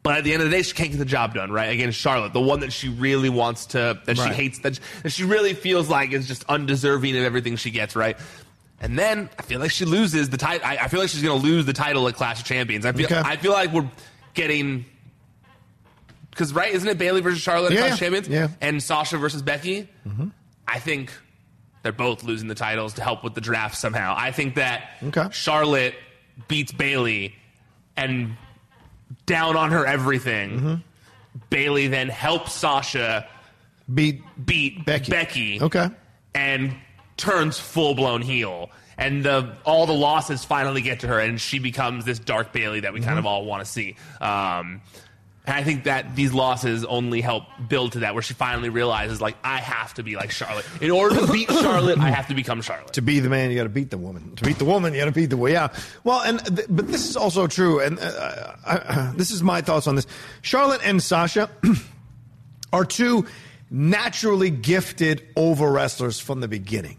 [0.04, 1.70] but at the end of the day, she can't get the job done, right?
[1.70, 4.28] Against Charlotte, the one that she really wants to, that Right.
[4.28, 7.96] she hates, that, that she really feels like is just undeserving of everything she gets,
[7.96, 8.16] right?
[8.80, 10.64] And then I feel like she loses the title.
[10.64, 12.86] I, I feel like she's going to lose the title at Clash of Champions.
[12.86, 13.20] I feel, Okay.
[13.24, 13.90] I feel like we're
[14.34, 14.84] getting
[16.34, 18.28] because right, isn't it Bayley versus Charlotte Yeah, Champions?
[18.28, 18.48] yeah.
[18.60, 19.88] And Sasha versus Becky.
[20.68, 21.12] I think
[21.82, 24.14] they're both losing the titles to help with the draft somehow.
[24.16, 25.28] I think that Okay.
[25.32, 25.94] Charlotte
[26.48, 27.34] beats Bayley
[27.96, 28.36] and
[29.26, 30.50] down on her everything.
[30.50, 30.74] Mm-hmm.
[31.50, 33.28] Bayley then helps Sasha
[33.92, 35.10] Beat beat Becky.
[35.10, 35.88] Becky Okay.
[36.34, 36.74] and
[37.18, 38.70] turns full blown heel.
[38.96, 42.80] And the all the losses finally get to her, and she becomes this Dark Bayley
[42.80, 43.18] that we kind Mm-hmm.
[43.18, 43.96] of all want to see.
[44.20, 44.80] Um,
[45.46, 49.20] and I think that these losses only help build to that, where she finally realizes,
[49.20, 50.64] like, I have to be like Charlotte.
[50.80, 52.94] In order to beat Charlotte, I have to become Charlotte.
[52.94, 54.36] to be the man, you got to beat the woman.
[54.36, 55.52] To beat the woman, you got to beat the woman.
[55.52, 55.68] Yeah.
[56.02, 59.60] Well, and th- but this is also true, and uh, I, I, this is my
[59.60, 60.06] thoughts on this.
[60.40, 61.50] Charlotte and Sasha
[62.72, 63.26] are two
[63.70, 66.96] naturally gifted over wrestlers from the beginning.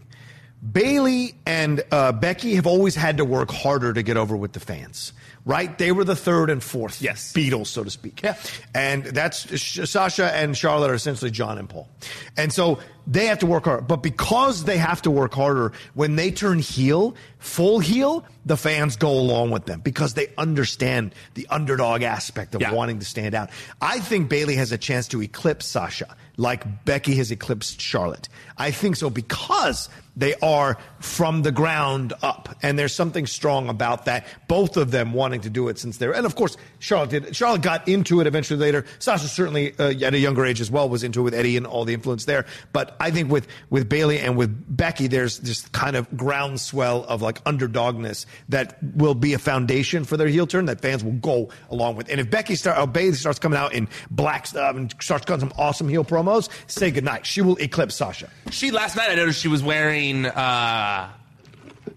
[0.72, 4.60] Bayley and uh, Becky have always had to work harder to get over with the
[4.60, 5.12] fans.
[5.46, 5.78] Right?
[5.78, 7.32] They were the third and fourth Yes.
[7.32, 8.20] Beatles, so to speak.
[8.22, 8.34] Yeah.
[8.74, 11.88] And that's Sasha and Charlotte are essentially John and Paul.
[12.36, 13.86] And so they have to work hard.
[13.86, 18.96] But because they have to work harder, when they turn heel, full heel, the fans
[18.96, 22.72] go along with them because they understand the underdog aspect of Yeah.
[22.72, 23.50] wanting to stand out.
[23.80, 28.28] I think Bayley has a chance to eclipse Sasha like Becky has eclipsed Charlotte.
[28.58, 29.88] I think so because
[30.18, 34.26] they are from the ground up, and there's something strong about that.
[34.48, 37.36] Both of them wanting to do it since they're, and of course Charlotte did.
[37.36, 38.84] Charlotte got into it eventually later.
[38.98, 41.66] Sasha certainly uh, at a younger age as well was into it with Eddie and
[41.66, 42.44] all the influence there.
[42.72, 47.22] But I think with with Bayley and with Becky, there's this kind of groundswell of
[47.22, 51.50] like underdogness that will be a foundation for their heel turn that fans will go
[51.70, 52.08] along with.
[52.08, 55.48] And if Becky start, uh, Bayley starts coming out in black stuff and starts cutting
[55.48, 57.26] some awesome heel promos, say goodnight.
[57.26, 58.28] She will eclipse Sasha.
[58.50, 61.10] She last night I noticed she was wearing uh,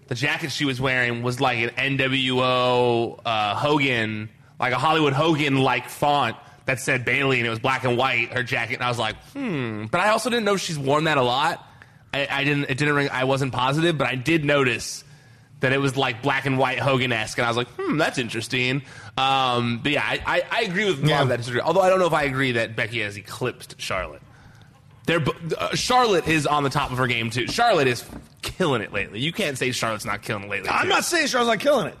[0.08, 4.28] the jacket she was wearing was like an NWO uh, Hogan,
[4.58, 6.36] like a Hollywood Hogan like font
[6.70, 8.32] that said Bayley and it was black and white.
[8.32, 9.86] Her jacket, and I was like, hmm.
[9.86, 11.66] But I also didn't know she's worn that a lot.
[12.14, 12.64] I, I didn't.
[12.70, 13.08] It didn't ring.
[13.10, 15.04] I wasn't positive, but I did notice
[15.60, 18.18] that it was like black and white Hogan esque, and I was like, hmm, that's
[18.18, 18.82] interesting.
[19.18, 21.22] Um, but yeah, I, I, I agree with a lot Yeah.
[21.22, 21.38] of that.
[21.40, 21.60] history.
[21.60, 24.22] Although I don't know if I agree that Becky has eclipsed Charlotte.
[25.06, 25.22] They're,
[25.58, 27.46] uh, Charlotte is on the top of her game too.
[27.48, 28.04] Charlotte is
[28.42, 29.20] killing it lately.
[29.20, 30.68] You can't say Charlotte's not killing it lately.
[30.70, 30.88] I'm too.
[30.88, 31.98] not saying Charlotte's not killing it.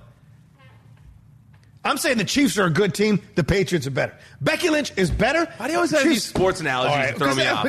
[1.84, 3.22] I'm saying the Chiefs are a good team.
[3.36, 4.14] The Patriots are better.
[4.40, 5.46] Becky Lynch is better.
[5.56, 7.64] Why do you always have these sports analogies right, to throw me off?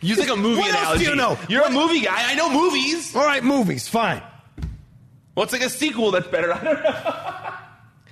[0.00, 1.36] Use like a movie What else do you know?
[1.48, 2.30] You're a movie guy.
[2.30, 3.14] I know movies.
[3.16, 4.22] All right, movies, fine.
[5.34, 6.52] What's like a sequel that's better?
[6.54, 7.54] I don't know.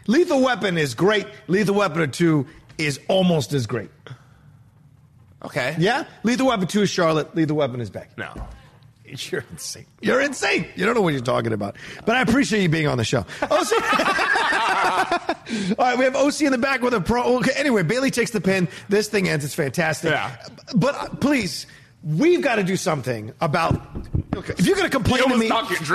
[0.09, 1.27] Lethal Weapon is great.
[1.47, 2.47] Lethal Weapon 2
[2.79, 3.91] is almost as great.
[5.45, 5.77] Okay.
[5.79, 6.05] Yeah?
[6.25, 7.35] Lethal Weapon 2 is Charlotte.
[7.37, 8.11] Lethal Weapon is Becky.
[8.17, 8.35] No.
[9.05, 9.87] You're insane.
[10.01, 10.67] You're insane.
[10.75, 11.77] You don't know what you're talking about.
[12.07, 13.27] But I appreciate you being on the show.
[13.43, 14.29] Oh, OC.
[14.83, 17.37] All right, we have OC in the back with a pro.
[17.39, 18.69] Okay, anyway, Bayley takes the pin.
[18.89, 19.45] This thing ends.
[19.45, 20.11] It's fantastic.
[20.11, 20.37] Yeah.
[20.75, 21.67] But uh, please,
[22.03, 23.81] we've got to do something about.
[24.35, 25.49] Okay, if you're going to complain to me,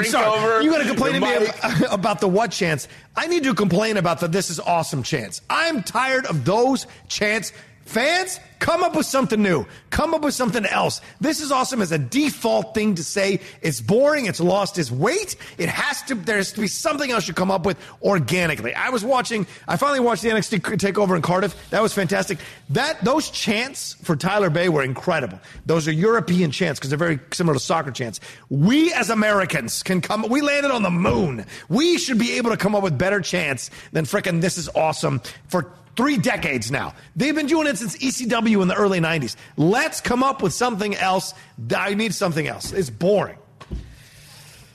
[0.06, 2.88] sorry, You're going to complain to me about, about the what chants.
[3.16, 5.42] I need to complain about the this is awesome chants.
[5.50, 7.52] I'm tired of those chants.
[7.88, 9.66] Fans, come up with something new.
[9.92, 11.00] Come up with something else.
[11.22, 13.40] This is awesome as a default thing to say.
[13.62, 14.26] It's boring.
[14.26, 15.38] It's lost its weight.
[15.58, 18.74] It has to, there has to be something else you come up with organically.
[18.74, 21.56] I was watching, I finally watched the NXT takeover in Cardiff.
[21.70, 22.40] That was fantastic.
[22.72, 25.40] That, those chants for Tyler Bate were incredible.
[25.66, 28.20] Those are European chants because they're very similar to soccer chants.
[28.50, 31.46] We as Americans can come, we landed on the moon.
[31.70, 35.22] We should be able to come up with better chants than frickin' this is awesome
[35.48, 36.94] for three decades now.
[37.16, 39.36] They've been doing it since ECW in the early 90s.
[39.58, 41.34] Let's come up with something else.
[41.76, 42.72] I need something else.
[42.72, 43.38] It's boring.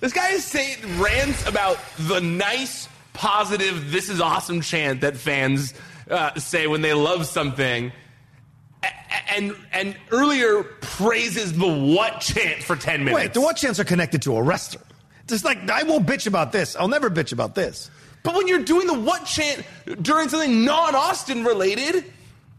[0.01, 5.75] This guy is saying rants about the nice, positive, "This is awesome" chant that fans
[6.11, 7.93] uh, say when they love something,
[8.83, 13.14] A- and and earlier praises the what chant for ten minutes.
[13.14, 14.83] Wait, the what chants are connected to a wrestler.
[15.29, 16.75] Just like, I won't bitch about this.
[16.75, 17.89] I'll never bitch about this.
[18.23, 19.64] But when you're doing the what chant
[20.01, 22.05] during something non-Austin related,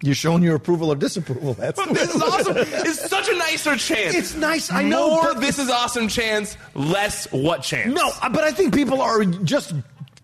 [0.01, 1.53] You're showing your approval or disapproval.
[1.53, 2.55] That's but this is awesome.
[2.57, 4.15] It's such a nicer chant.
[4.15, 7.95] It's nice, I know, More this is awesome chants, less what chants.
[7.95, 9.73] No, uh, but I think people are just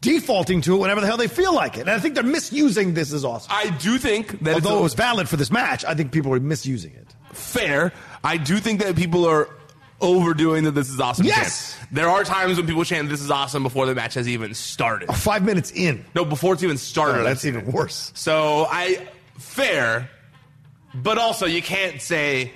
[0.02, 1.82] defaulting to it whenever the hell they feel like it.
[1.82, 3.52] And I think they're misusing this is awesome.
[3.54, 6.34] I do think that Although a- it was valid for this match, I think people
[6.34, 7.08] are misusing it.
[7.34, 7.92] fair.
[8.24, 9.50] I do think that people are
[10.02, 11.76] overdoing the "This is awesome" Yes!
[11.78, 11.90] chant.
[11.94, 15.10] There are times when people chant "This is awesome" before the match has even started.
[15.10, 16.06] Uh, five minutes in.
[16.16, 17.22] No, before it's even started.
[17.22, 18.12] Oh, that's even worse.
[18.16, 20.10] So I fair,
[20.94, 22.52] but also you can't say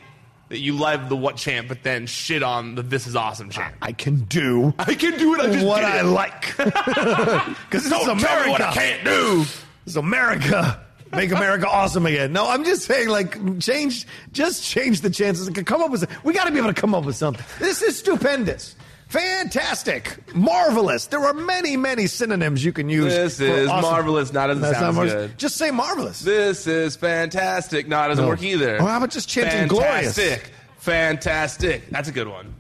[0.50, 3.76] that you love the what chant, but then shit on the "This is awesome" chant.
[3.82, 5.40] I can do I can do it.
[5.42, 6.56] I just what I like.
[6.58, 8.50] Because this is Don't tell me America.
[8.52, 9.38] what I can't do.
[9.40, 10.83] This is America.
[11.16, 12.34] Make America awesome again.
[12.34, 15.48] No, I'm just saying, like, change, just change the chances.
[15.50, 16.06] Come up with.
[16.24, 17.46] We got to be able to come up with something.
[17.60, 18.76] This is stupendous.
[19.10, 21.06] Fantastic, marvelous.
[21.06, 23.14] There are many, many synonyms you can use.
[23.14, 23.82] This is awesome.
[23.92, 24.34] marvelous.
[24.34, 25.38] Not as it That's sounds not good.
[25.38, 26.22] Just say marvelous.
[26.22, 27.88] This is fantastic.
[27.88, 28.30] No, it doesn't No.
[28.30, 28.78] work either.
[28.78, 30.16] Or how about just chanting glorious?
[30.16, 30.52] Fantastic.
[30.80, 31.90] Fantastic.
[31.92, 32.56] That's a good one.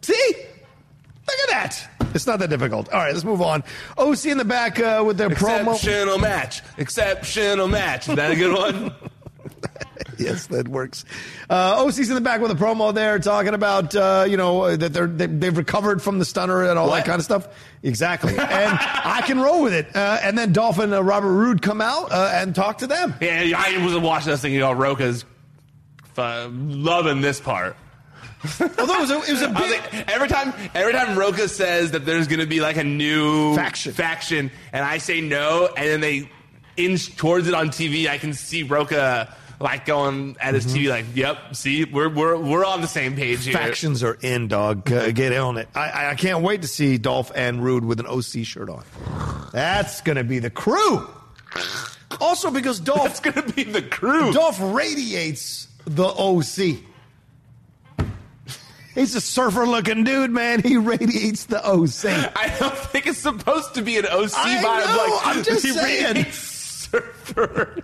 [0.00, 0.14] See?
[1.28, 1.99] Look at that.
[2.14, 2.88] It's not that difficult.
[2.92, 3.62] All right, let's move on.
[3.98, 5.74] OC in the back uh, with their promo.
[5.74, 6.62] Exceptional match.
[6.78, 8.08] Exceptional match.
[8.08, 8.92] Is that a good one?
[10.18, 11.04] yes, that works.
[11.48, 14.92] Uh, OC's in the back with a promo there, talking about uh, you know that
[14.92, 16.96] they're they, they've recovered from the stunner and all What?
[16.96, 17.48] that kind of stuff.
[17.82, 18.38] Exactly, and
[18.80, 19.94] I can roll with it.
[19.94, 23.14] Uh, and then Dolph and uh, Robert Roode come out uh, and talk to them.
[23.20, 25.24] yeah, I was watching this thinking, oh, Roka's
[26.16, 27.76] uh, loving this part.
[28.78, 29.56] Although it was a, it was a big.
[29.58, 33.54] like, every time, every time Roka says that there's going to be like a new
[33.54, 33.92] Faction.
[33.92, 36.30] faction, and I say no, and then they
[36.76, 41.04] inch towards it on TV, I can see Roka like going at his TV, like,
[41.14, 44.90] "Yep, see, we're we're we're on the same page here." Factions are in, dog.
[44.90, 45.68] Uh, get on it.
[45.74, 48.84] I- I, I can't wait to see Dolph and Roode with an OC shirt on.
[49.52, 51.06] That's going to be the crew.
[52.22, 54.32] Also, because Dolph That's going to be the crew.
[54.32, 56.84] Dolph radiates the OC.
[58.94, 60.60] He's a surfer looking dude, man.
[60.62, 62.06] He radiates the OC.
[62.36, 64.86] I don't think it's supposed to be an OC I vibe.
[64.86, 66.06] know, like, I'm just he saying.
[66.16, 67.76] Radiates surfer.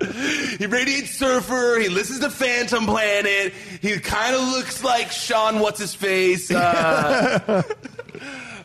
[0.58, 1.78] He radiates surfer.
[1.80, 3.52] He listens to Phantom Planet.
[3.80, 5.60] He kind of looks like Sean.
[5.60, 6.50] What's his face?
[6.50, 7.62] Uh,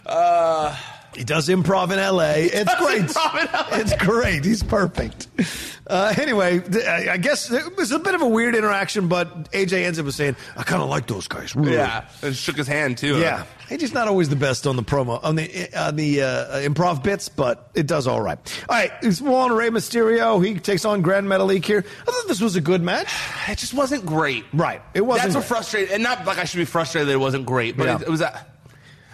[1.15, 2.33] He does improv in LA.
[2.37, 3.79] It's great.
[3.81, 4.45] It's great.
[4.45, 5.27] He's perfect.
[5.87, 9.99] Uh, anyway, I guess it was a bit of a weird interaction, but AJ ends
[9.99, 11.73] up saying, "I kind of like those guys." Really.
[11.73, 13.19] yeah, and shook his hand too.
[13.19, 17.03] Yeah, AJ's not always the best on the promo on the on the uh, improv
[17.03, 18.37] bits, but it does all right.
[18.69, 20.43] All right, it's on Rey Mysterio.
[20.45, 21.83] He takes on Grand Metalik here.
[22.07, 23.13] I thought this was a good match.
[23.49, 24.45] it just wasn't great.
[24.53, 25.33] Right, it wasn't.
[25.33, 27.87] That's what frustrated, and not like I should be frustrated that it wasn't great, but
[27.87, 27.95] Yeah.
[27.97, 28.21] it, it was.
[28.21, 28.45] A,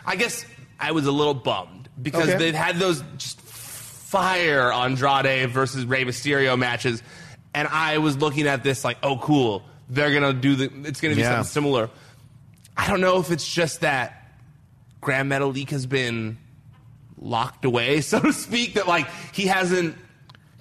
[0.06, 0.46] I guess
[0.80, 2.38] I was a little bummed because Okay.
[2.38, 7.02] they've had those just fire Andrade versus Rey Mysterio matches,
[7.54, 10.72] and I was looking at this like, oh, cool, they're gonna do the.
[10.88, 11.30] It's gonna be Yeah.
[11.36, 11.90] something similar.
[12.76, 14.32] I don't know if it's just that
[15.02, 16.38] Grand Metalik has been
[17.20, 19.96] locked away, so to speak, that like he hasn't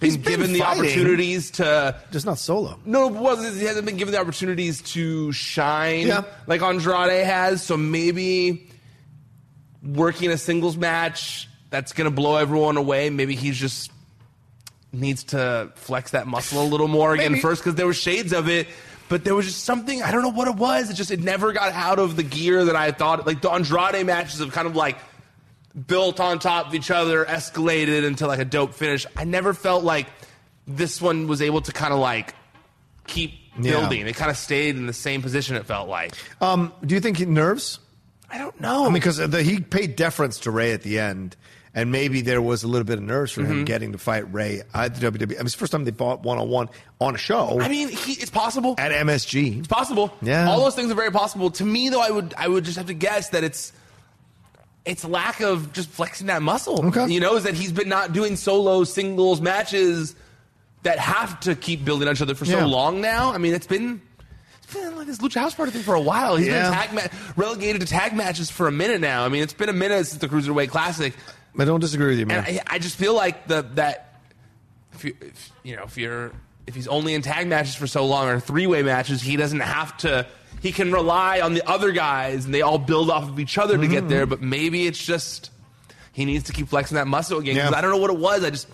[0.00, 0.82] been, He's been given the fighting.
[0.84, 2.78] opportunities to Just not solo.
[2.84, 3.56] no, it wasn't.
[3.58, 6.22] He hasn't been given the opportunities to shine Yeah.
[6.46, 7.62] like Andrade has.
[7.62, 8.68] So maybe
[9.86, 13.10] working a singles match that's going to blow everyone away.
[13.10, 13.90] Maybe he's just
[14.92, 17.42] needs to flex that muscle a little more again Maybe.
[17.42, 18.66] first because there were shades of it.
[19.08, 20.90] But there was just something I don't know what it was.
[20.90, 23.26] It just it never got out of the gear that I thought.
[23.26, 24.96] Like the Andrade matches have kind of like
[25.86, 29.06] built on top of each other, escalated into like a dope finish.
[29.16, 30.08] I never felt like
[30.66, 32.34] this one was able to kind of like
[33.06, 33.72] keep Yeah.
[33.78, 34.06] building.
[34.08, 35.54] It kind of stayed in the same position.
[35.54, 36.14] It felt like.
[36.40, 37.78] Um, do you think nerves?
[38.30, 38.82] I don't know.
[38.82, 41.36] I mean, because he paid deference to Rey at the end,
[41.74, 43.52] and maybe there was a little bit of nerves for Mm-hmm.
[43.52, 45.22] him getting to fight Rey at the WWE.
[45.22, 46.68] I mean, it's the first time they fought one on one
[47.00, 48.74] on a show I mean, he, it's possible.
[48.78, 49.58] at MSG.
[49.58, 50.12] It's possible.
[50.22, 50.48] Yeah.
[50.48, 51.50] All those things are very possible.
[51.50, 53.72] To me, though, I would I would just have to guess that it's
[54.84, 56.84] it's lack of just flexing that muscle.
[56.86, 57.08] Okay.
[57.12, 60.14] You know, is that he's been not doing solo singles matches
[60.84, 62.60] that have to keep building on each other for Yeah.
[62.60, 63.32] so long now.
[63.32, 64.00] I mean, it's been
[64.72, 66.36] been like this Lucha House Party thing for a while.
[66.36, 66.70] He's Yeah.
[66.70, 69.24] been tag ma- relegated to tag matches for a minute now.
[69.24, 71.14] I mean, it's been a minute since the Cruiserweight Classic.
[71.58, 72.44] I don't disagree with you, man.
[72.46, 74.20] I, I just feel like the that
[74.92, 76.32] if you if, you know if you're
[76.66, 79.60] if he's only in tag matches for so long or three way matches, he doesn't
[79.60, 80.26] have to.
[80.60, 83.76] He can rely on the other guys, and they all build off of each other
[83.76, 83.90] to Mm-hmm.
[83.92, 84.26] get there.
[84.26, 85.50] But maybe it's just
[86.12, 87.56] he needs to keep flexing that muscle again.
[87.56, 87.78] 'cause Yeah.
[87.78, 88.42] I don't know what it was.
[88.44, 88.66] I just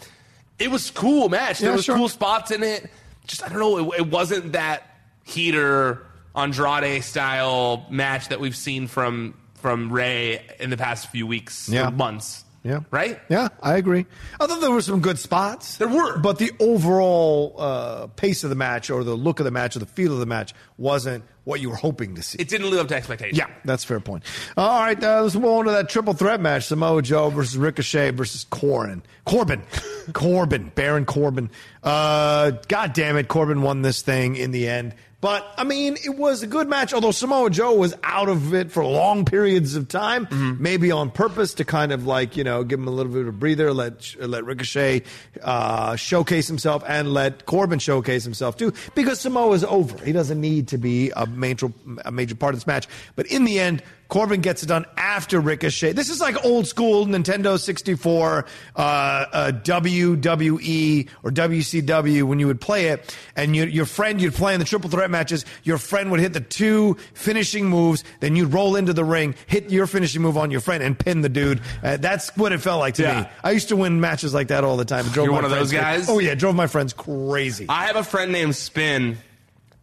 [0.58, 1.58] it was cool match.
[1.58, 1.96] There Yeah, was sure.
[1.96, 2.90] cool spots in it.
[3.26, 3.92] Just I don't know.
[3.92, 4.91] It, it wasn't that
[5.24, 11.68] heater Andrade style match that we've seen from from Rey in the past few weeks
[11.68, 11.90] Yeah.
[11.90, 12.44] months.
[12.64, 12.80] Yeah.
[12.92, 13.18] Right?
[13.28, 14.06] Yeah, I agree.
[14.40, 15.78] I thought there were some good spots.
[15.78, 16.18] There were.
[16.18, 19.80] But the overall uh, pace of the match or the look of the match or
[19.80, 22.38] the feel of the match wasn't what you were hoping to see.
[22.40, 23.36] It didn't live up to expectations.
[23.36, 24.22] yeah, that's a fair point.
[24.56, 28.10] All right, uh, let's move on to that triple threat match: Samoa Joe versus Ricochet
[28.10, 29.02] versus Corbin.
[29.24, 29.62] Corbin,
[30.12, 31.50] Corbin, Baron Corbin.
[31.82, 34.94] Uh, God damn it, Corbin won this thing in the end.
[35.22, 36.92] But I mean, it was a good match.
[36.92, 40.60] Although Samoa Joe was out of it for long periods of time, Mm-hmm.
[40.62, 43.28] maybe on purpose to kind of like you know give him a little bit of
[43.28, 45.04] a breather, let let Ricochet
[45.40, 48.72] uh, showcase himself, and let Corbin showcase himself too.
[48.96, 50.04] Because Samoa's over.
[50.04, 51.72] He doesn't need to be a major
[52.04, 52.88] a major part of this match.
[53.16, 53.82] But in the end.
[54.12, 55.92] Corbin gets it done after Ricochet.
[55.92, 58.44] This is like old school Nintendo 64,
[58.76, 64.34] uh, uh, WWE or WCW when you would play it, and you, your friend you'd
[64.34, 65.46] play in the triple threat matches.
[65.64, 69.70] Your friend would hit the two finishing moves, then you'd roll into the ring, hit
[69.70, 71.62] your finishing move on your friend, and pin the dude.
[71.82, 73.20] Uh, that's what it felt like to Yeah.
[73.22, 73.28] me.
[73.42, 75.06] I used to win matches like that all the time.
[75.06, 76.10] Drove You're one of those guys?
[76.10, 77.64] Oh yeah, drove my friends crazy.
[77.66, 79.16] I have a friend named Spin,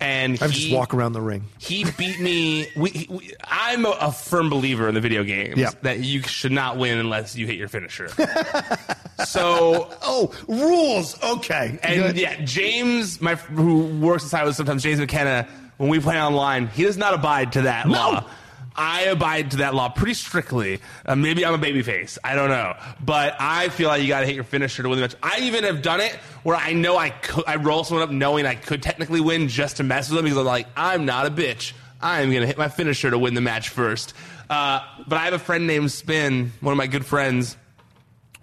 [0.01, 1.43] and I he, just walk around the ring.
[1.57, 2.67] He beat me.
[2.75, 5.71] We, we, I'm a, a firm believer in the video games Yeah.
[5.81, 8.07] that you should not win unless you hit your finisher.
[9.25, 11.21] so, oh, rules.
[11.23, 12.17] Okay, and Good.
[12.17, 15.47] yeah, James, my who works inside with sometimes James McKenna.
[15.77, 18.25] When we play online, he does not abide to that law.
[18.81, 20.79] I abide to that law pretty strictly.
[21.05, 22.17] Uh, maybe I'm a babyface.
[22.23, 24.97] I don't know, but I feel like you got to hit your finisher to win
[24.97, 25.15] the match.
[25.21, 26.13] I even have done it
[26.43, 27.43] where I know I could.
[27.45, 30.37] I roll someone up knowing I could technically win just to mess with them because
[30.37, 31.73] I'm like, I'm not a bitch.
[32.01, 34.13] I'm gonna hit my finisher to win the match first.
[34.49, 37.57] Uh, but I have a friend named Spin, one of my good friends,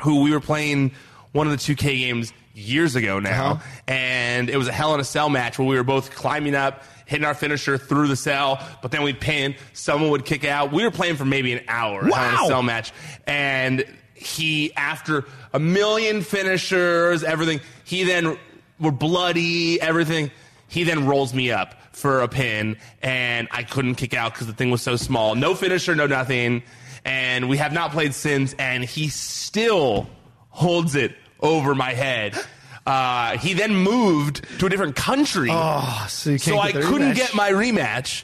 [0.02, 0.92] who we were playing
[1.32, 3.62] one of the 2K games years ago now, Uh-huh.
[3.88, 6.82] and it was a Hell in a Cell match where we were both climbing up,
[7.06, 10.72] hitting our finisher through the cell, but then we'd pin, someone would kick out.
[10.72, 12.44] We were playing for maybe an hour, a Hell in Wow.
[12.44, 12.92] a Cell match,
[13.26, 13.84] and
[14.14, 18.36] he, after a million finishers, everything, he then
[18.78, 20.30] were bloody, everything.
[20.68, 24.52] He then rolls me up for a pin, and I couldn't kick out because the
[24.52, 25.34] thing was so small.
[25.34, 26.62] No finisher, no nothing.
[27.04, 30.08] And we have not played since, and he still
[30.50, 32.34] holds it over my head.
[32.86, 35.48] Uh, he then moved to a different country.
[35.50, 37.16] Oh, so you can't so I couldn't rematch?
[37.16, 38.22] get my rematch.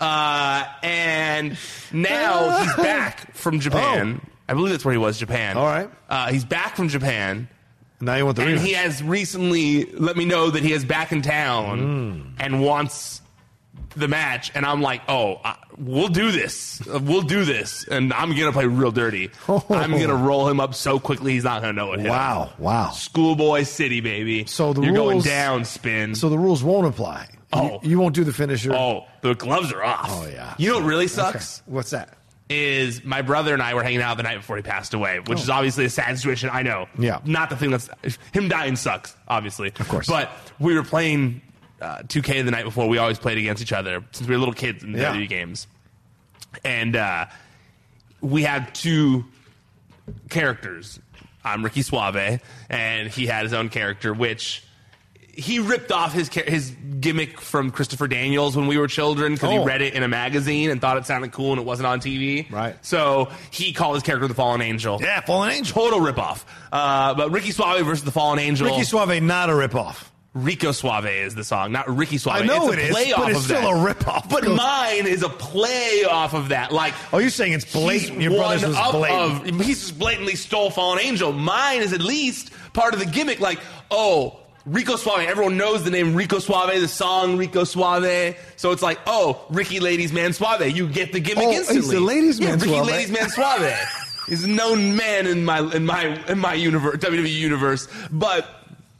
[0.00, 1.56] Uh, and
[1.92, 4.20] now he's back from Japan.
[4.48, 5.56] I believe that's where he was, Japan.
[5.56, 5.88] All right.
[6.10, 7.48] Uh, he's back from Japan.
[8.02, 8.64] Now you want the and rematch.
[8.66, 12.42] he has recently let me know that he is back in town Hmm.
[12.42, 13.21] and wants
[13.94, 14.50] the match.
[14.54, 16.80] And I'm like, oh, uh, we'll do this.
[16.86, 17.86] Uh, We'll do this.
[17.88, 19.30] And I'm going to play real dirty.
[19.48, 22.00] I'm going to roll him up so quickly he's not going to know it.
[22.00, 22.08] him.
[22.08, 22.90] Wow, wow.
[22.90, 24.46] Schoolboy City, baby.
[24.46, 26.14] So the You're going rules- down, spin.
[26.14, 27.28] So the rules won't apply.
[27.52, 27.80] Oh.
[27.82, 28.72] You, you won't do the finisher.
[28.72, 30.06] oh, the gloves are off.
[30.10, 30.54] Oh, yeah.
[30.58, 31.12] You know what really Okay.
[31.14, 31.62] sucks?
[31.66, 32.16] What's that?
[32.48, 35.40] is my brother and I were hanging out the night before he passed away, which
[35.40, 36.50] is obviously a sad situation.
[36.52, 36.86] I know.
[36.86, 37.00] Oh.
[37.02, 37.20] Yeah.
[37.24, 37.88] Not the thing that's
[38.34, 39.68] him dying sucks, obviously.
[39.80, 40.06] Of course.
[40.06, 41.40] But we were playing
[41.82, 42.88] uh, 2K the night before.
[42.88, 45.12] We always played against each other since we were little kids in Yeah.
[45.14, 45.66] WWE games.
[46.64, 47.26] And uh,
[48.20, 49.24] we had two
[50.30, 51.00] characters.
[51.44, 54.62] I'm Ricky Suave, and he had his own character, which
[55.34, 56.70] he ripped off his his
[57.00, 59.60] gimmick from Christopher Daniels when we were children because Oh.
[59.60, 62.00] he read it in a magazine and thought it sounded cool and it wasn't on
[62.00, 62.48] TV.
[62.52, 62.76] Right.
[62.84, 64.98] So he called his character the Fallen Angel.
[65.00, 65.74] Yeah, Fallen Angel.
[65.90, 66.44] Total ripoff.
[66.70, 68.66] Uh, but Ricky Suave versus the Fallen Angel.
[68.68, 70.04] Ricky Suave, not a ripoff.
[70.34, 72.40] Rico Suave is the song, not Ricky Suave.
[72.40, 73.90] I know it's a it is, play but off it's of still that.
[73.90, 74.30] a ripoff.
[74.30, 76.72] But mine is a play off of that.
[76.72, 78.18] Like Oh, you're saying it's blatant.
[78.20, 79.48] Your brother's was blatant.
[79.60, 81.32] Of, he's just blatantly stole Fallen Angel.
[81.32, 83.40] Mine is at least part of the gimmick.
[83.40, 83.60] Like,
[83.90, 85.28] oh, Rico Suave.
[85.28, 88.34] Everyone knows the name Rico Suave, the song Rico Suave.
[88.56, 90.62] So it's like, oh, Ricky Ladies Man Suave.
[90.74, 91.94] You get the gimmick Oh, he's instantly.
[91.96, 92.86] the ladies' yeah, man Ricky suave.
[92.86, 93.74] Ladies Man Suave.
[94.28, 97.86] he's a known man in my in my in my universe, WWE universe.
[98.10, 98.48] But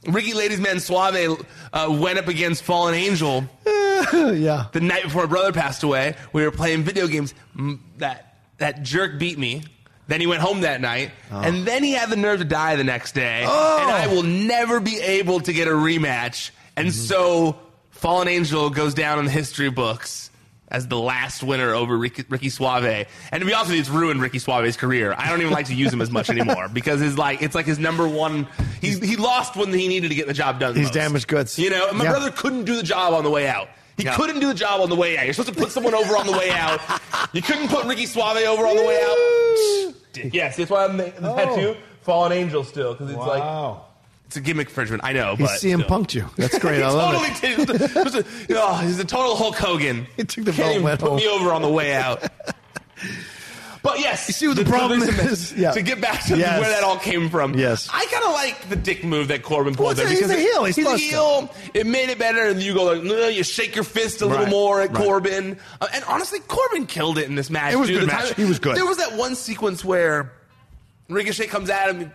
[0.07, 3.45] Ricky Ladies Man Suave uh, went up against Fallen Angel
[4.13, 4.65] yeah.
[4.73, 7.33] the night before my brother passed away, we were playing video games.
[7.57, 9.63] M- That that jerk beat me.
[10.07, 12.83] Then he went home that night, and then he had the nerve to die the
[12.83, 13.45] next day.
[13.47, 13.79] Oh.
[13.81, 16.51] And I will never be able to get a rematch.
[16.75, 16.99] And Mm-hmm.
[17.05, 17.57] so,
[17.91, 20.29] Fallen Angel goes down in the history books
[20.73, 22.83] as the last winner over Ricky, Ricky Suave.
[23.31, 25.13] And to be honest with you, it's ruined Ricky Suave's career.
[25.17, 27.65] I don't even like to use him as much anymore because his like it's like
[27.65, 28.47] his number one.
[28.81, 30.75] He's, he lost when he needed to get the job done.
[30.75, 30.93] He's most.
[30.93, 31.57] damaged goods.
[31.57, 32.11] You know, and my Yeah.
[32.11, 33.69] brother couldn't do the job on the way out.
[33.97, 34.15] He Yeah.
[34.15, 35.25] couldn't do the job on the way out.
[35.25, 36.81] You're supposed to put someone over on the way out.
[37.31, 39.93] You couldn't put Ricky Suave over on the way out.
[40.33, 41.35] Yes, that's why I'm the the Oh.
[41.35, 41.75] tattoo.
[42.01, 43.85] Fallen Angel still because it's like Wow.
[44.33, 45.03] It's a gimmick infringement.
[45.03, 45.79] I know, He but CM still.
[45.81, 46.25] punked you.
[46.37, 46.81] That's great.
[46.81, 47.67] I love totally it.
[47.67, 47.69] did.
[47.81, 50.07] It a- oh, he's a total Hulk Hogan.
[50.17, 51.17] He took the Can't belt went put home.
[51.17, 52.23] me over on the way out.
[53.83, 55.53] But yes, You see what the problem listen, is?
[55.53, 55.71] Yeah.
[55.71, 56.61] To get back to Yes.
[56.61, 57.53] where that all came from.
[57.55, 57.89] Yes.
[57.91, 60.39] I kind of like the dick move that Corbin pulled Well, there he's because a
[60.39, 60.63] heel.
[60.63, 61.53] He's He's, a heel.
[61.73, 64.43] It made it better, and you go like, "No," you shake your fist a little
[64.45, 64.49] Right.
[64.49, 65.03] more at Right.
[65.05, 65.57] Corbin.
[65.81, 67.73] Uh, and honestly, Corbin killed it in this match.
[67.73, 67.99] It was dude.
[67.99, 68.33] good The match.
[68.35, 68.77] He was good.
[68.77, 70.31] There was that one sequence where
[71.09, 72.09] Ricochet comes at him,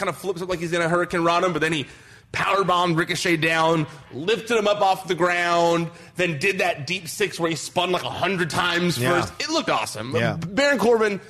[0.00, 1.86] kind of flips up like he's in a hurricane run him, but then he
[2.32, 7.38] power bombed Ricochet down, lifted him up off the ground, then did that deep six
[7.38, 9.20] where he spun like a hundred times Yeah.
[9.20, 9.32] first.
[9.40, 10.14] It looked awesome.
[10.14, 10.36] Yeah.
[10.36, 11.20] Baron Corbin,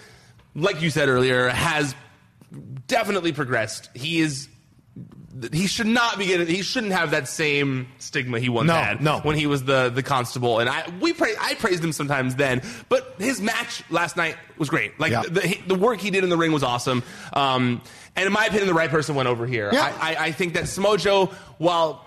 [0.55, 1.95] like you said earlier, has
[2.87, 3.91] definitely progressed.
[3.95, 4.49] He is.
[5.53, 6.49] He should not be getting.
[6.49, 9.21] He shouldn't have that same stigma he once No, had no.
[9.21, 10.59] when he was the the constable.
[10.59, 12.61] And I we pra- I praised him sometimes then,
[12.91, 14.99] but his match last night was great.
[15.01, 15.23] Like Yeah.
[15.23, 17.03] the, the work he did in the ring was awesome.
[17.33, 17.81] Um,
[18.17, 19.71] and in my opinion, the right person went over here.
[19.73, 19.93] Yeah.
[20.01, 22.05] I, I, I think that Smojo, while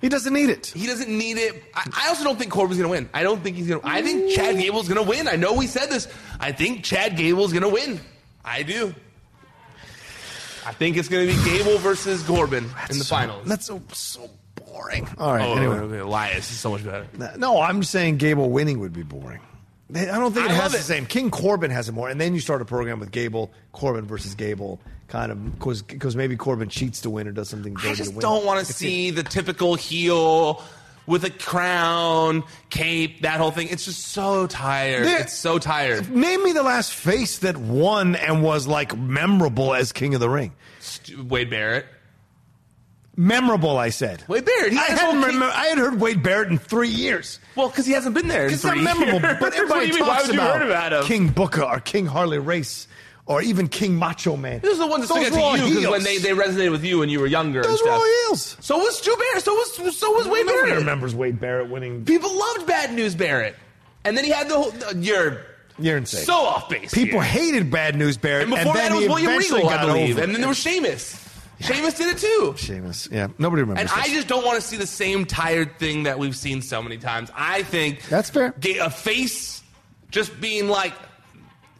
[0.00, 0.66] He doesn't need it.
[0.68, 1.62] he doesn't need it.
[1.74, 3.08] I, I also don't think Corbin's going to win.
[3.14, 3.86] I don't think he's going to.
[3.86, 5.28] I think Chad Gable's going to win.
[5.28, 6.08] I know we said this.
[6.40, 8.00] I think Chad Gable's going to win.
[8.44, 8.94] I do.
[10.66, 13.46] I think it's going to be Gable versus Corbin in the finals.
[13.46, 15.06] That's so so boring.
[15.18, 15.46] All right.
[15.46, 17.06] oh, anyway, okay, Elias is so much better.
[17.36, 19.40] no, I'm saying Gable winning would be boring.
[19.94, 20.82] I don't think it I has the it.
[20.82, 21.04] same.
[21.06, 24.34] King Corbin has it more, and then you start a program with Gable, Corbin versus
[24.34, 27.94] Gable, kind of because because maybe Corbin cheats to win or does something I to
[27.94, 28.20] just win.
[28.20, 30.62] don't want to see the typical heel
[31.06, 33.68] with a crown, cape, that whole thing.
[33.68, 35.04] It's just so tired.
[35.06, 36.10] There- it's so tired.
[36.10, 40.30] Name me the last face that won and was like memorable as King of the
[40.30, 40.52] Ring.
[40.80, 41.84] St- Wade Barrett.
[43.16, 44.24] Memorable, I said.
[44.26, 44.72] Wade Barrett.
[44.72, 47.38] I hadn't remember, I had heard Wade Barrett in three years.
[47.54, 48.46] Well, because he hasn't been there.
[48.48, 49.36] in It's not memorable, years.
[49.38, 50.02] but everybody What do you mean?
[50.08, 51.04] Why talks about, about?
[51.04, 52.88] King Booker or King Harley Race
[53.26, 54.60] or even King Macho Man.
[54.60, 56.70] Those are the ones that Those stick out to you because when they, they resonated
[56.72, 57.62] with you when you were younger.
[57.62, 58.00] Those and were stuff.
[58.00, 58.56] all heels.
[58.60, 59.44] So was Stu Barrett.
[59.44, 60.78] So was so was Wade Nobody Barrett.
[60.78, 62.04] remembers Wade Barrett winning.
[62.04, 63.56] People loved Bad News Barrett,
[64.04, 64.72] and then he had the whole.
[64.84, 65.40] uh, You're
[65.78, 66.24] You're insane.
[66.24, 66.92] so off base.
[66.92, 67.30] People here.
[67.30, 70.32] hated Bad News Barrett, And before then that, it was William Regal, I believe, and
[70.34, 71.20] then there was Sheamus.
[71.60, 72.54] Sheamus did it too.
[72.58, 73.08] Sheamus.
[73.10, 73.90] Yeah, nobody remembers.
[73.90, 76.82] And I just don't want to see the same tired thing that we've seen so
[76.82, 77.30] many times.
[77.34, 78.52] I think That's fair.
[78.82, 79.62] A face
[80.10, 80.92] just being like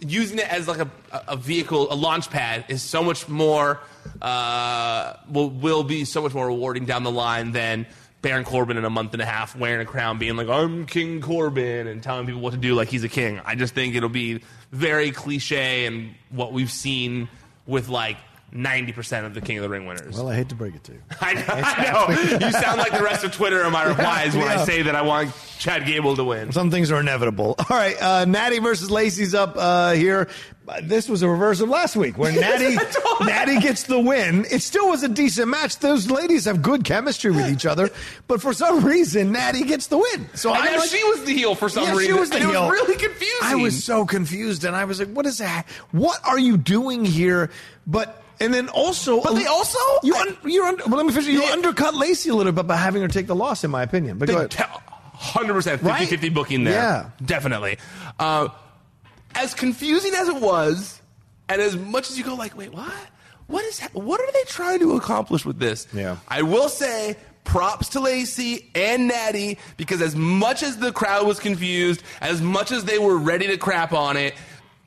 [0.00, 0.90] using it as like a,
[1.28, 3.80] a vehicle, a launch pad, is so much more
[4.20, 7.86] uh, will will be so much more rewarding down the line than
[8.22, 11.20] Baron Corbin in a month and a half wearing a crown, being like I'm King
[11.20, 13.40] Corbin and telling people what to do like he's a king.
[13.44, 14.42] I just think it'll be
[14.72, 17.28] very cliche and what we've seen
[17.66, 18.16] with like.
[18.54, 20.14] 90% of the King of the Ring winners.
[20.16, 21.02] Well, I hate to break it to you.
[21.20, 21.44] I know.
[21.48, 21.82] I
[22.38, 22.38] know.
[22.46, 24.60] You sound like the rest of Twitter in my replies when Yeah.
[24.60, 26.52] I say that I want Chad Gable to win.
[26.52, 27.56] Some things are inevitable.
[27.70, 30.28] All right, uh, Natty versus Lacey's up uh, here.
[30.68, 32.76] Uh, This was a reverse of last week where Natty
[33.20, 34.46] Natty gets the win.
[34.50, 35.78] It still was a decent match.
[35.80, 37.90] Those ladies have good chemistry with each other,
[38.28, 40.28] but for some reason Natty gets the win.
[40.34, 42.68] So And I like- she was the heel for some Yeah, she was the heel.
[42.68, 43.38] Was really confusing.
[43.42, 45.66] I was so confused, and I was like, "What is that?
[45.90, 47.50] What are you doing here?"
[47.86, 51.28] But and then also, But they also- you un, you're un, well, let me finish.
[51.28, 54.18] You undercut Lacey a little bit by having her take the loss, in my opinion.
[54.18, 54.54] But go ahead.
[54.54, 56.74] Hundred percent, 50-50 booking there.
[56.74, 57.10] Yeah.
[57.24, 57.78] definitely.
[58.18, 58.48] Uh,
[59.34, 61.00] as confusing as it was,
[61.48, 62.92] and as much as you go, like, wait, what?
[63.46, 63.80] What is?
[63.92, 65.86] What are they trying to accomplish with this?
[65.92, 66.16] Yeah.
[66.28, 67.16] I will say.
[67.44, 72.72] Props to Lacey and Natty because as much as the crowd was confused, as much
[72.72, 74.32] as they were ready to crap on it,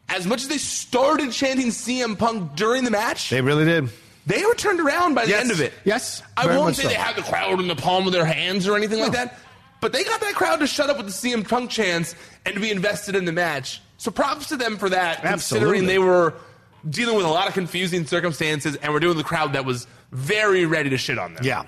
[0.09, 3.89] as much as they started chanting CM Punk during the match, They really did.
[4.25, 5.41] they were turned around by the Yes.
[5.41, 5.73] end of it.
[5.83, 6.89] Yes, I won't say so.
[6.89, 9.37] they had the crowd in the palm of their hands or anything like that,
[9.81, 12.61] but they got that crowd to shut up with the CM Punk chants and to
[12.61, 13.81] be invested in the match.
[13.97, 15.29] So props to them for that, Absolutely.
[15.79, 16.33] considering they were
[16.89, 20.65] dealing with a lot of confusing circumstances and were doing the crowd that was very
[20.65, 21.43] ready to shit on them.
[21.43, 21.63] Yeah.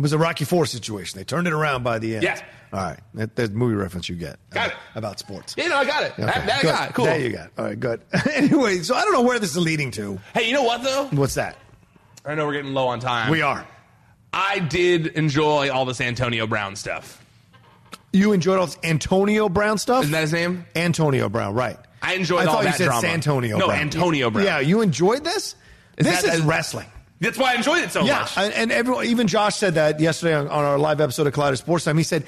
[0.00, 1.18] It was a Rocky Four situation.
[1.18, 2.22] They turned it around by the end.
[2.22, 2.40] Yeah.
[2.72, 3.00] All right.
[3.12, 4.38] That, that's movie reference you get.
[4.48, 4.76] Got uh, it.
[4.94, 5.54] About sports.
[5.58, 6.12] Yeah, no, I got it.
[6.12, 6.58] Okay, That, that.
[6.60, 6.94] I got.
[6.94, 7.04] Cool.
[7.04, 7.50] That you got.
[7.58, 8.00] All right, good.
[8.32, 10.18] anyway, so I don't know where this is leading to.
[10.32, 11.08] Hey, you know what though?
[11.08, 11.58] What's that?
[12.24, 13.30] I know we're getting low on time.
[13.30, 13.68] We are.
[14.32, 17.22] I did enjoy all this Antonio Brown stuff.
[18.10, 20.04] You enjoyed all this Antonio Brown stuff?
[20.04, 20.64] Isn't that his name?
[20.74, 21.76] Antonio Brown, right.
[22.00, 23.00] I enjoyed I all thought that you said drama.
[23.02, 23.80] Santonio No, Brown.
[23.80, 24.46] Antonio Brown.
[24.46, 25.56] Yeah, you enjoyed this?
[25.98, 26.86] Is this that- is wrestling.
[27.20, 28.36] That's why I enjoyed it so yeah, much.
[28.38, 31.58] and, and everyone, even Josh said that yesterday on, on our live episode of Collider
[31.58, 31.96] Sports Time.
[31.98, 32.24] He said,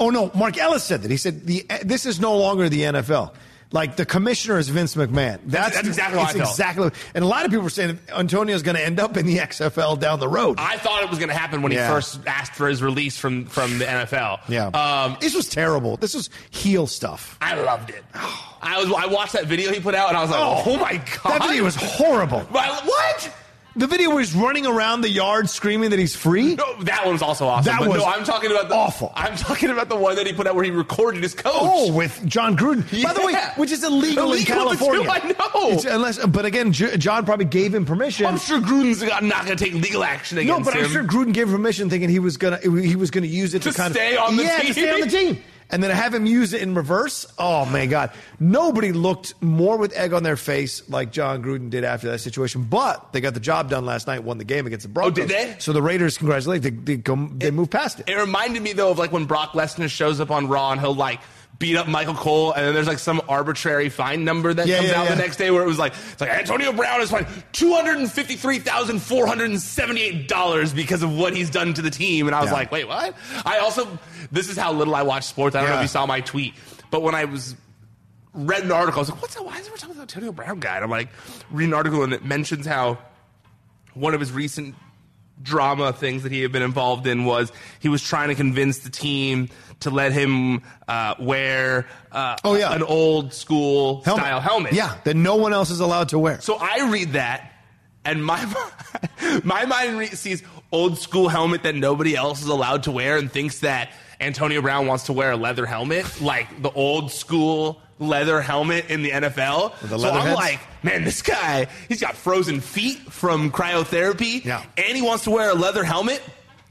[0.00, 1.10] "Oh no, Mark Ellis said that.
[1.10, 3.34] He said the this is no longer the NFL.
[3.74, 5.38] Like the commissioner is Vince McMahon.
[5.46, 6.50] That's, that's exactly it's I felt.
[6.50, 6.90] exactly.
[7.14, 9.98] And a lot of people were saying Antonio's going to end up in the XFL
[9.98, 10.56] down the road.
[10.60, 11.86] I thought it was going to happen when Yeah.
[11.88, 14.40] he first asked for his release from from the NFL.
[14.48, 15.96] yeah, Um, this was terrible.
[15.96, 17.38] This was heel stuff.
[17.40, 18.04] I loved it.
[18.14, 20.92] I was I watched that video he put out and I was like, oh, my
[21.22, 22.40] god, That video was horrible.
[22.40, 23.32] What?
[23.74, 26.56] The video where he's running around the yard screaming that he's free.
[26.56, 27.72] No, that one's also awesome.
[27.72, 29.10] That but was no, I'm talking about the awful.
[29.14, 31.52] I'm talking about the one that he put out where he recorded his coach.
[31.56, 32.82] Oh, with Jon Gruden.
[33.02, 35.08] By the way, which is illegal, in Illegal do, California.
[35.10, 35.68] I know.
[35.70, 38.26] It's- unless, but again, J- Jon probably gave him permission.
[38.26, 40.64] I'm sure Gruden's not going to take legal action against him.
[40.64, 40.84] no, but him.
[40.84, 43.70] I'm sure Gruden gave permission, thinking he was gonna he was gonna use it to,
[43.72, 44.66] To kind stay of on the yeah, team.
[44.66, 45.42] to stay on the team.
[45.72, 47.26] And then have him use it in reverse.
[47.38, 48.10] Oh my God!
[48.38, 52.64] Nobody looked more with egg on their face like Jon Gruden did after that situation.
[52.64, 55.24] But they got the job done last night, won the game against the Broncos.
[55.24, 55.56] Oh, did they?
[55.58, 58.08] So the Raiders, congratulate, they they, go, they moved past it.
[58.10, 60.94] It reminded me though of like when Brock Lesnar shows up on Raw and he'll
[60.94, 61.20] like
[61.58, 64.88] beat up Michael Cole, and then there's like some arbitrary fine number that Yeah, comes
[64.90, 65.14] yeah, out yeah.
[65.14, 67.98] the next day where it was like it's like Antonio Brown is fined two hundred
[67.98, 71.72] and fifty three thousand four hundred and seventy eight dollars because of what he's done
[71.74, 73.14] to the team, and I was like, wait, what?
[73.46, 73.98] I also
[74.32, 75.54] this is how little I watch sports.
[75.54, 76.54] I don't know if you saw my tweet,
[76.90, 77.54] but when I was
[78.34, 79.44] read an article, I was like, what's that?
[79.44, 80.76] Why is everyone talking about the Antonio Brown guy?
[80.76, 81.10] And I'm like,
[81.50, 82.98] read an article and it mentions how
[83.94, 84.74] one of his recent
[85.42, 88.90] drama things that he had been involved in was he was trying to convince the
[88.90, 89.48] team
[89.80, 92.72] to let him uh, wear uh, Oh, yeah.
[92.72, 94.72] an old school style helmet.
[94.72, 96.40] Yeah, that no one else is allowed to wear.
[96.40, 97.52] So I read that,
[98.04, 98.44] and my
[99.44, 103.30] my mind re- sees old school helmet that nobody else is allowed to wear, and
[103.30, 103.90] thinks that
[104.20, 109.02] Antonio Brown wants to wear a leather helmet, like the old school leather helmet in
[109.02, 109.78] the NFL.
[109.88, 110.36] The so I'm heads?
[110.36, 114.64] like, man, this guy, he's got frozen feet from cryotherapy, Yeah.
[114.76, 116.22] and he wants to wear a leather helmet.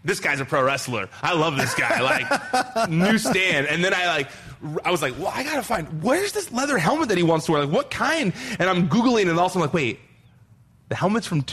[0.04, 1.10] This guy's a pro wrestler.
[1.22, 2.02] I love this guy.
[2.02, 3.68] Like new stand.
[3.68, 4.30] And then I like
[4.84, 7.52] I was like, well, I gotta find where's this leather helmet that he wants to
[7.52, 7.66] wear?
[7.66, 8.34] Like what kind?
[8.60, 10.00] And I'm googling and also I'm like, wait,
[10.90, 11.44] the helmet's from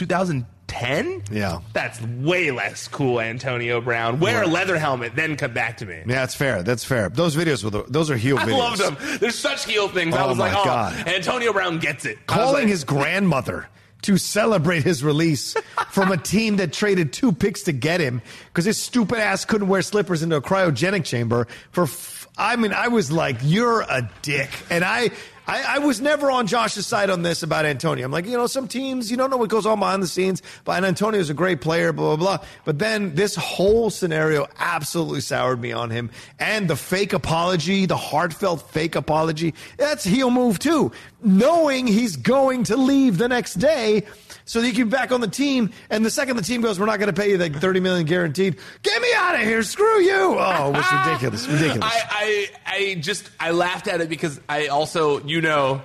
[0.69, 1.23] 2010?
[1.35, 1.59] Yeah.
[1.73, 4.19] That's way less cool, Antonio Brown.
[4.19, 5.95] Wear a leather helmet, then come back to me.
[5.97, 6.63] Yeah, that's fair.
[6.63, 7.09] That's fair.
[7.09, 8.57] Those videos were the, those are heel I videos.
[8.57, 9.17] loved them.
[9.19, 10.15] There's such heel things.
[10.15, 11.07] I Oh, was like, my oh, God.
[11.07, 12.17] Antonio Brown gets it.
[12.27, 13.67] I was calling like, his grandmother
[14.03, 15.55] to celebrate his release
[15.91, 19.67] from a team that traded two picks to get him because his stupid ass couldn't
[19.67, 24.09] wear slippers into a cryogenic chamber for f- I mean I was like you're a
[24.21, 25.09] dick and I
[25.49, 28.05] I, I was never on Josh's side on this about Antonio.
[28.05, 30.43] I'm like, you know, some teams, you don't know what goes on behind the scenes,
[30.63, 32.47] but Antonio's a great player, blah, blah, blah.
[32.65, 36.11] But then this whole scenario absolutely soured me on him.
[36.37, 40.91] And the fake apology, the heartfelt fake apology, that's heel move too.
[41.23, 44.03] Knowing he's going to leave the next day
[44.49, 45.71] so that he can be back on the team.
[45.91, 48.07] And the second the team goes, we're not going to pay you like 30 million
[48.07, 48.57] guaranteed.
[48.81, 49.61] Get me out of here.
[49.61, 50.37] Screw you.
[50.39, 51.47] Oh, it was ridiculous.
[51.59, 51.83] Ridiculous.
[51.83, 55.83] I, I, I just I laughed at it because I also you know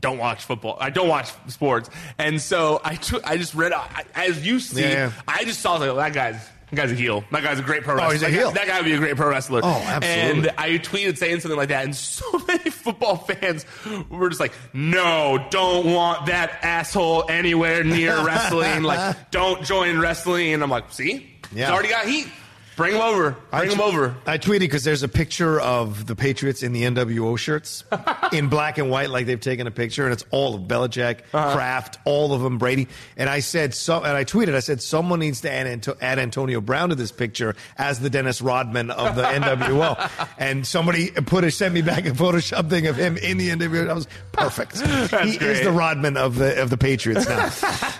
[0.00, 0.78] don't watch football.
[0.80, 4.80] I don't watch sports, and so I just read I, as you see.
[4.80, 5.12] Yeah, yeah.
[5.28, 6.48] I just saw like that guy's.
[6.70, 7.24] That guy's a heel.
[7.32, 8.08] That guy's a great pro wrestler.
[8.08, 8.50] Oh, he's a that, guy- heel.
[8.52, 9.60] that guy would be a great pro wrestler.
[9.62, 10.48] Oh, absolutely.
[10.48, 13.66] And I tweeted saying something like that, and so many football fans
[14.08, 18.82] were just like, "No, don't want that asshole anywhere near wrestling.
[18.84, 21.66] Like, don't join wrestling." And I'm like, "See, Yeah.
[21.66, 22.28] he's already got heat.
[22.76, 23.36] Bring them over.
[23.50, 26.82] Bring him tw- over." I tweeted because there's a picture of the Patriots in the
[26.84, 27.84] NWO shirts
[28.32, 31.54] in black and white, like they've taken a picture, and it's all of Belichick, Uh-huh.
[31.54, 32.88] Kraft, all of them, Brady.
[33.16, 36.18] And I said, so, and I tweeted, I said, someone needs to add, Anto- add
[36.18, 40.10] Antonio Brown to this picture as the Dennis Rodman of the NWO.
[40.38, 43.88] And somebody put a sent me back a Photoshop thing of him in the NWO.
[43.90, 44.80] I was perfect.
[44.80, 47.50] he is the Rodman of the of the Patriots now.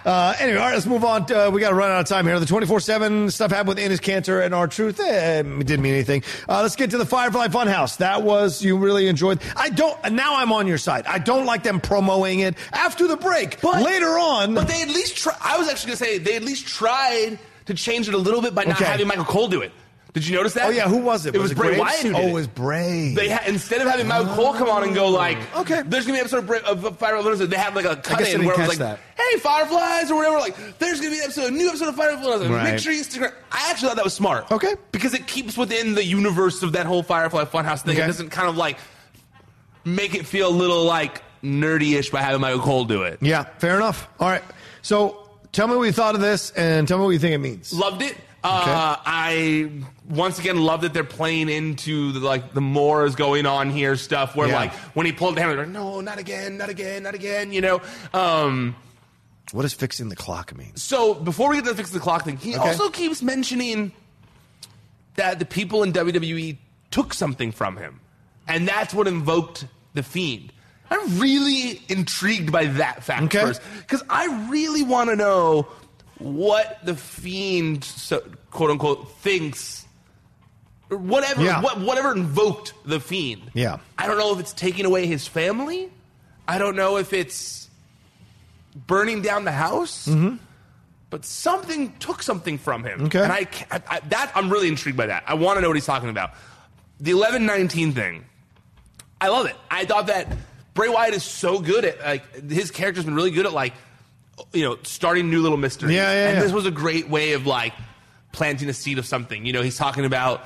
[0.04, 1.30] uh, anyway, all right, let's move on.
[1.30, 2.38] Uh, we got to run out of time here.
[2.40, 5.00] The 24 7 stuff happened with Ines Cantor and our truth.
[5.00, 6.22] Eh, it didn't mean anything.
[6.48, 7.98] Uh, let's get to the Firefly Funhouse.
[7.98, 9.40] That was, you really enjoyed.
[9.56, 11.06] I don't, now I'm on your side.
[11.06, 13.60] I don't like them promoting it after the break.
[13.60, 14.54] But- Later on.
[14.54, 15.36] But they at least try.
[15.40, 18.40] I was actually going to say they at least tried to change it a little
[18.42, 18.84] bit by not Okay.
[18.90, 19.72] having Michael Cole do it.
[20.12, 20.66] Did you notice that?
[20.66, 21.34] oh, yeah, who was it?
[21.34, 21.80] It was, Bray Graves?
[21.80, 22.32] Wyatt who did Oh, it.
[22.32, 23.14] was Bray.
[23.14, 24.34] They ha- instead of having Michael oh.
[24.34, 25.82] Cole come on and go like, Okay.
[25.86, 27.48] there's gonna be an episode of, Bra- of.
[27.50, 28.98] They have like a cut in where it was like, that.
[29.16, 30.38] hey Fireflies or whatever.
[30.38, 32.50] Like, there's gonna be an episode, a new episode of Firefly Funhouse.
[32.50, 32.72] Right.
[32.72, 33.32] Make sure you around.
[33.52, 34.50] I actually thought that was smart.
[34.50, 34.74] Okay.
[34.92, 37.94] because it keeps within the universe of that whole Firefly Funhouse thing.
[37.94, 38.04] Okay.
[38.04, 38.78] It doesn't kind of like
[39.84, 43.18] make it feel a little like nerdy-ish by having Michael Cole do it.
[43.22, 44.08] yeah, fair enough.
[44.18, 44.42] All right.
[44.82, 47.38] So tell me what you thought of this and tell me what you think it
[47.38, 47.72] means.
[47.72, 48.16] Loved it.
[48.42, 49.70] Uh, I
[50.08, 53.96] once again love that they're playing into the, like the more is going on here
[53.96, 54.54] stuff where Yeah.
[54.54, 57.52] like when he pulled the hammer, like, no, not again, not again, not again.
[57.52, 57.82] You know.
[58.14, 58.76] Um,
[59.52, 60.74] What does fixing the clock mean?
[60.76, 63.92] so before we get to the fix the clock thing, he also keeps mentioning
[65.16, 66.56] that the people in WWE
[66.90, 68.00] took something from him,
[68.48, 70.52] and that's what invoked the fiend.
[70.90, 73.40] I'm really intrigued by that fact Okay.
[73.40, 75.68] first because I really want to know
[76.20, 79.86] what the fiend, so, quote unquote, thinks.
[80.88, 81.60] Whatever, Yeah.
[81.60, 83.50] what, whatever invoked the fiend.
[83.54, 83.78] Yeah.
[83.98, 85.90] I don't know if it's taking away his family.
[86.48, 87.68] I don't know if it's
[88.74, 90.08] burning down the house.
[91.10, 92.98] But something took something from him.
[92.98, 93.06] Mm-hmm.
[93.06, 93.22] Okay.
[93.22, 95.24] And I, I, I that I'm really intrigued by that.
[95.26, 96.32] I want to know what he's talking about.
[97.00, 98.24] The 11-19 thing.
[99.20, 99.56] I love it.
[99.70, 100.28] I thought that
[100.74, 103.74] Bray Wyatt is so good at like his character's been really good at like
[104.52, 105.94] you know starting new little mysteries.
[105.94, 106.42] Yeah, yeah, And yeah.
[106.42, 107.72] this was a great way of like
[108.32, 109.44] planting a seed of something.
[109.46, 110.44] You know, he's talking about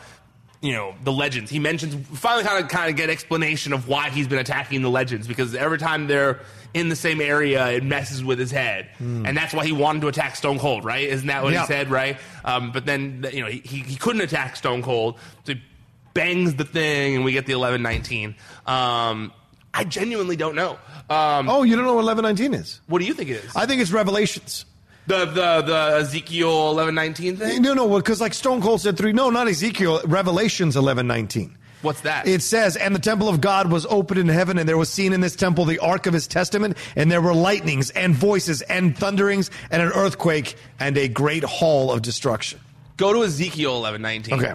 [0.60, 1.50] you know the legends.
[1.50, 4.90] He mentions finally kind of kind of get explanation of why he's been attacking the
[4.90, 6.40] legends because every time they're
[6.72, 10.08] in the same area, it messes with his head, and that's why he wanted to
[10.08, 11.06] attack Stone Cold, right?
[11.08, 11.60] Isn't that what Yeah.
[11.60, 12.18] he said, right?
[12.44, 15.62] Um, but then you know he, he he couldn't attack Stone Cold, so he
[16.14, 18.34] bangs the thing, and we get the eleven nineteen.
[18.66, 19.32] Um,
[19.76, 20.78] I genuinely don't know.
[21.10, 22.80] Um, Oh, you don't know what 1119 is?
[22.86, 23.54] what do you think it is?
[23.56, 24.64] I think it's Revelations.
[25.06, 27.60] the the the Ezekiel eleven nineteen thing.
[27.60, 29.12] No, no, because like Stone Cold said three.
[29.12, 30.00] No, not Ezekiel.
[30.06, 31.58] Revelations 1119.
[31.82, 32.26] What's that?
[32.26, 35.12] It says, and the temple of God was opened in heaven, and there was seen
[35.12, 38.96] in this temple the ark of his testament, and there were lightnings and voices and
[38.96, 42.58] thunderings and an earthquake and a great hall of destruction.
[42.96, 44.34] Go to Ezekiel eleven nineteen.
[44.42, 44.54] Okay.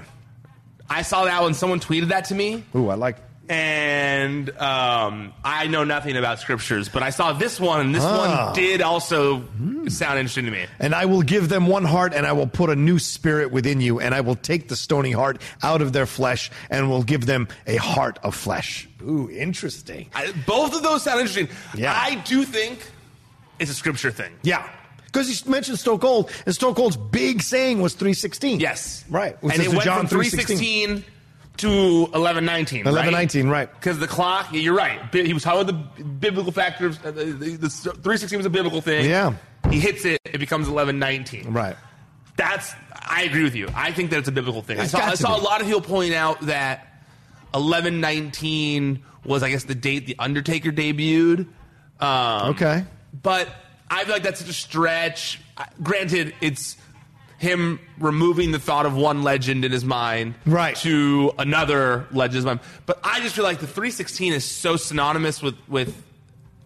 [0.90, 3.18] I saw that when Someone tweeted that to me, Ooh, I like.
[3.50, 8.46] And um, I know nothing about scriptures, but I saw this one, and this Ah.
[8.46, 9.44] one did also
[9.88, 10.66] sound interesting to me.
[10.80, 13.82] And I will give them one heart, and I will put a new spirit within
[13.82, 17.26] you, and I will take the stony heart out of their flesh, and will give
[17.26, 18.88] them a heart of flesh.
[19.02, 20.10] Ooh, interesting.
[20.14, 21.50] I, both of those sound interesting.
[21.76, 21.94] Yeah.
[22.00, 22.80] I do think
[23.58, 24.32] it's a scripture thing.
[24.44, 24.70] Yeah.
[25.08, 28.60] Because you mentioned Stone Cold, and Stone Cold's big saying was 316.
[28.60, 29.36] Yes, Right.
[29.42, 31.04] And it went John from three 3:16.
[31.60, 32.80] To eleven nineteen.
[32.86, 33.72] 1119, right.
[33.74, 35.00] Because the clock, you're right.
[35.14, 36.98] He was talking about the biblical factors.
[37.04, 39.10] Uh, the, the, the 316 was a biblical thing.
[39.10, 39.36] Yeah.
[39.70, 41.54] He hits it, it becomes 1119.
[41.54, 41.76] Right.
[42.38, 43.68] That's, I agree with you.
[43.76, 44.80] I think that it's a biblical thing.
[44.80, 46.88] I saw, I saw a lot of people point out that
[47.52, 51.48] 1119 was, I guess, the date The Undertaker debuted.
[52.00, 52.86] Um, Okay.
[53.22, 53.50] But
[53.90, 55.42] I feel like that's such a stretch.
[55.82, 56.78] Granted, it's
[57.40, 60.76] him removing the thought of one legend in his mind Right.
[60.78, 62.60] to another legend's mind.
[62.86, 66.04] But I just feel like the 316 is so synonymous with with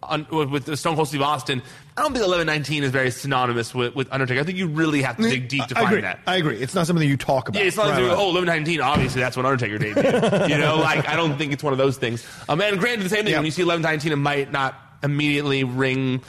[0.02, 1.62] un, with, Stone Cold Steve Austin.
[1.96, 4.40] I don't think 1119 is very synonymous with, with Undertaker.
[4.40, 6.00] I think you really have to dig deep to I find agree.
[6.02, 6.18] that.
[6.26, 6.56] I agree.
[6.60, 7.60] It's not something you talk about.
[7.60, 8.18] Yeah, it's not like Right, doing, right.
[8.18, 10.48] oh, 1119, obviously that's when Undertaker debuted.
[10.50, 12.26] you know, like, I don't think it's one of those things.
[12.48, 13.38] Um, and granted, the same thing, Yeah.
[13.38, 16.20] when you see 1119, it might not immediately ring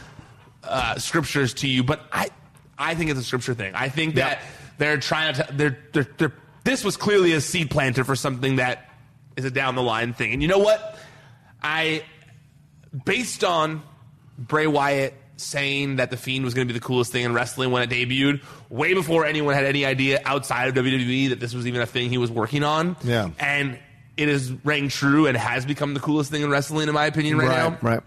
[0.63, 2.29] uh, scriptures to you, but I,
[2.77, 3.73] I think it's a scripture thing.
[3.75, 4.41] I think that
[4.77, 8.89] they're trying to, they're, they're, they're, this was clearly a seed planter for something that
[9.37, 10.33] is a down the line thing.
[10.33, 10.97] And you know what?
[11.61, 12.03] I,
[13.05, 13.81] based on
[14.37, 17.71] Bray Wyatt saying that the Fiend was going to be the coolest thing in wrestling
[17.71, 21.67] when it debuted, way before anyone had any idea outside of WWE that this was
[21.67, 22.95] even a thing he was working on.
[23.03, 23.29] Yeah.
[23.39, 23.77] And
[24.15, 27.37] it is rang true and has become the coolest thing in wrestling, in my opinion,
[27.37, 27.77] right, Right, now.
[27.81, 27.99] right.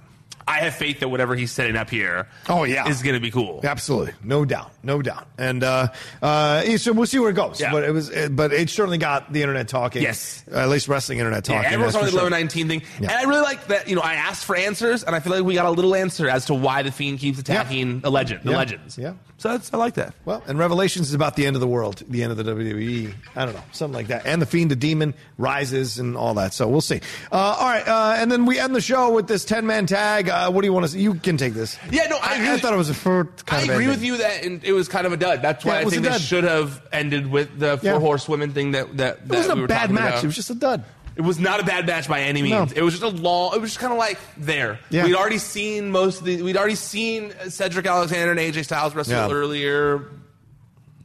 [0.49, 2.89] I have faith that whatever he's setting up here Oh, yeah.
[2.89, 3.61] is going to be cool.
[3.63, 5.89] Absolutely, no doubt, no doubt, and uh,
[6.23, 7.61] uh, so we'll see where it goes.
[7.61, 7.73] Yeah.
[7.73, 10.03] But it was, uh, but it certainly got the internet talking.
[10.03, 10.45] Yes.
[10.53, 11.73] uh, at least wrestling internet Yeah, talking.
[11.73, 12.23] everyone's that's on the sure.
[12.31, 12.83] 1119 thing.
[13.01, 13.11] Yeah.
[13.11, 15.45] And I really like that, you know, I asked for answers, and I feel like
[15.45, 18.53] we got a little answer as to why the Fiend keeps attacking the legend, the
[18.53, 18.57] Yeah.
[18.57, 18.97] legends.
[18.99, 19.13] Yeah.
[19.37, 20.15] So that's, I like that.
[20.25, 23.15] Well, and Revelations is about the end of the world, the end of the WWE.
[23.37, 24.27] I don't know, something like that.
[24.27, 26.53] And the Fiend, the demon, rises and all that.
[26.55, 27.01] So we'll see.
[27.31, 30.29] Uh, all right, uh, and then we end the show with this ten man tag.
[30.47, 30.93] Uh, what do you want to?
[30.93, 31.01] see?
[31.01, 31.79] You can take this.
[31.91, 32.59] Yeah, no, I agree.
[32.59, 33.89] thought it was a fur kind of I agree ending.
[33.89, 35.43] with you that in- it was kind of a dud.
[35.43, 36.27] That's why Yeah, it I was think a this dud.
[36.29, 37.93] should have ended with the Yeah.
[37.93, 40.09] four horsewomen thing that that, It wasn't we a bad talking match.
[40.15, 40.25] about.
[40.25, 40.85] It was just a dud.
[41.17, 42.71] It was not a bad match by any means.
[42.73, 42.77] No.
[42.77, 43.53] It was just a long.
[43.55, 44.79] It was just kind of like there.
[44.91, 45.05] Yeah.
[45.05, 46.43] We'd already seen most of the.
[46.43, 49.29] We'd already seen Cedric Alexander and AJ Styles wrestle Yeah.
[49.31, 50.03] earlier.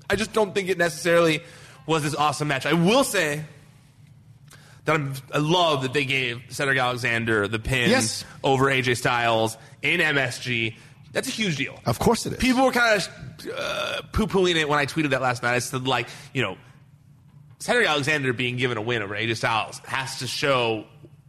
[0.10, 1.42] I just don't think it necessarily
[1.88, 2.66] was this awesome match.
[2.68, 3.42] I will say
[4.86, 8.26] that I'm, I love that they gave Cedric Alexander the pin Yes.
[8.44, 10.76] over AJ Styles in MSG.
[11.14, 11.80] That's a huge deal.
[11.86, 12.40] Of course it is.
[12.40, 15.54] People were kind of uh, poo pooing it when I tweeted that last night.
[15.54, 16.58] I said, like, you know,
[17.60, 20.86] Cedric Alexander being given a win over AJ Styles has to show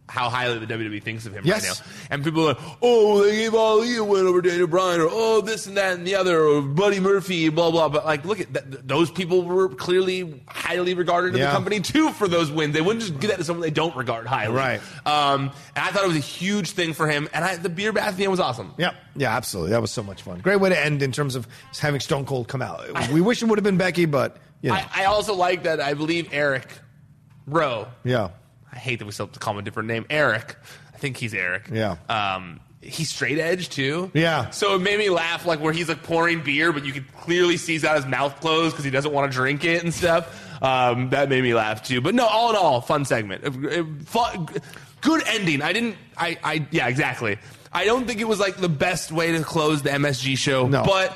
[0.07, 1.67] how highly the WWE thinks of him Yes.
[1.67, 1.93] right now.
[2.11, 5.41] And people are like, oh, they gave Ali a win over Daniel Bryan, or oh,
[5.41, 7.89] this and that and the other, or Buddy Murphy, blah, blah.
[7.89, 8.87] But, like, look at that.
[8.87, 11.47] Those people were clearly highly regarded in Yeah.
[11.47, 12.73] the company, too, for those wins.
[12.75, 14.53] They wouldn't just give that to someone they don't regard highly.
[14.53, 14.81] Right.
[15.07, 17.27] Um, and I thought it was a huge thing for him.
[17.33, 18.73] And I, the beer bath at the end was awesome.
[18.77, 19.71] Yeah, yeah, absolutely.
[19.71, 20.39] That was so much fun.
[20.39, 21.47] Great way to end in terms of
[21.79, 23.09] having Stone Cold come out.
[23.11, 25.79] We wish it would have been Becky, but you know, I, I also like that
[25.81, 26.67] I believe Eric
[27.47, 28.29] Rowe yeah,
[28.75, 30.05] I hate that we still have to call him a different name.
[30.09, 30.55] Eric.
[30.93, 31.69] I think he's Eric.
[31.71, 31.95] Yeah.
[32.09, 34.11] Um, he's straight edge too.
[34.13, 34.49] Yeah.
[34.51, 37.57] So it made me laugh, like where he's like pouring beer, but you could clearly
[37.57, 40.41] see he's got his mouth closed because he doesn't want to drink it and stuff.
[40.61, 41.99] Um, that made me laugh too.
[42.01, 43.43] But no, all in all, fun segment.
[43.43, 44.47] Uh, uh, Fun,
[45.01, 45.61] good ending.
[45.61, 45.97] I didn't.
[46.17, 46.37] I.
[46.43, 46.67] I.
[46.71, 46.87] Yeah.
[46.87, 47.37] Exactly.
[47.73, 50.83] I don't think it was like the best way to close the MSG show, No.
[50.85, 51.15] but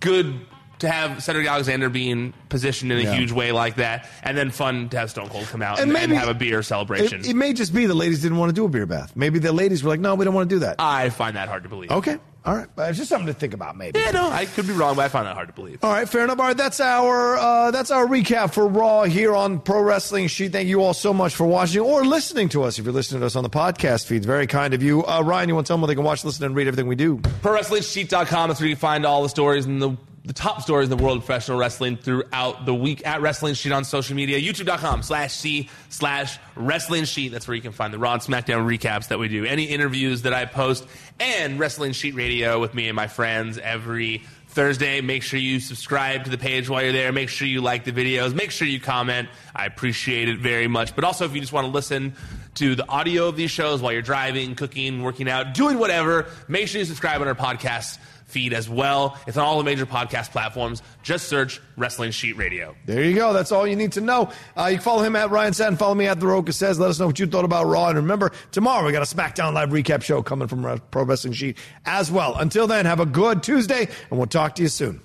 [0.00, 0.38] good
[0.80, 3.14] to have Cedric Alexander being positioned in a Yeah.
[3.14, 5.96] huge way like that, and then fun to have Stone Cold come out And and,
[5.98, 7.20] and maybe- have a beer celebration.
[7.20, 9.12] It, it may just be the ladies didn't want to do a beer bath.
[9.14, 10.76] Maybe the ladies were like, no, we don't want to do that.
[10.78, 11.90] I find that hard to believe.
[11.90, 12.18] Okay.
[12.46, 13.98] All right, but it's just something to think about, maybe.
[13.98, 15.78] Yeah, no, I could be wrong, but I find that hard to believe.
[15.82, 16.38] All right, fair enough.
[16.38, 20.52] All right, that's our uh, that's our recap for Raw here on Pro Wrestling Sheet.
[20.52, 22.78] Thank you all so much for watching or listening to us.
[22.78, 25.06] If you're listening to us on the podcast feeds, very kind of you.
[25.06, 26.86] Uh, Ryan, you want to tell them where they can watch, listen, and read everything
[26.86, 27.16] we do?
[27.16, 28.48] ProWrestlingSheet.com.
[28.50, 31.18] That's where you find all the stories and the the top stories in the world
[31.18, 34.40] of professional wrestling throughout the week at Wrestling Sheet on social media.
[34.40, 37.30] YouTube.com slash C slash Wrestling Sheet.
[37.30, 40.22] That's where you can find the Raw and SmackDown recaps that we do, any interviews
[40.22, 40.86] that I post,
[41.20, 45.02] and Wrestling Sheet Radio with me and my friends every Thursday.
[45.02, 47.12] Make sure you subscribe to the page while you're there.
[47.12, 48.34] Make sure you like the videos.
[48.34, 49.28] Make sure you comment.
[49.54, 50.94] I appreciate it very much.
[50.94, 52.14] But also, if you just want to listen
[52.54, 56.68] to the audio of these shows while you're driving, cooking, working out, doing whatever, make
[56.68, 57.98] sure you subscribe on our podcast
[58.34, 59.16] feed as well.
[59.28, 60.82] It's on all the major podcast platforms.
[61.04, 62.74] Just search Wrestling Sheet Radio.
[62.84, 63.32] There you go.
[63.32, 64.30] That's all you need to know.
[64.58, 65.76] Uh, you can follow him at Ryan Satin.
[65.76, 66.80] Follow me at The Roka Says.
[66.80, 67.88] Let us know what you thought about Raw.
[67.88, 71.58] And remember, tomorrow we got a SmackDown Live recap show coming from Pro Wrestling Sheet
[71.86, 72.36] as well.
[72.36, 75.00] Until then, have a good Tuesday, and we'll talk to you soon.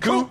[0.00, 0.30] Cool.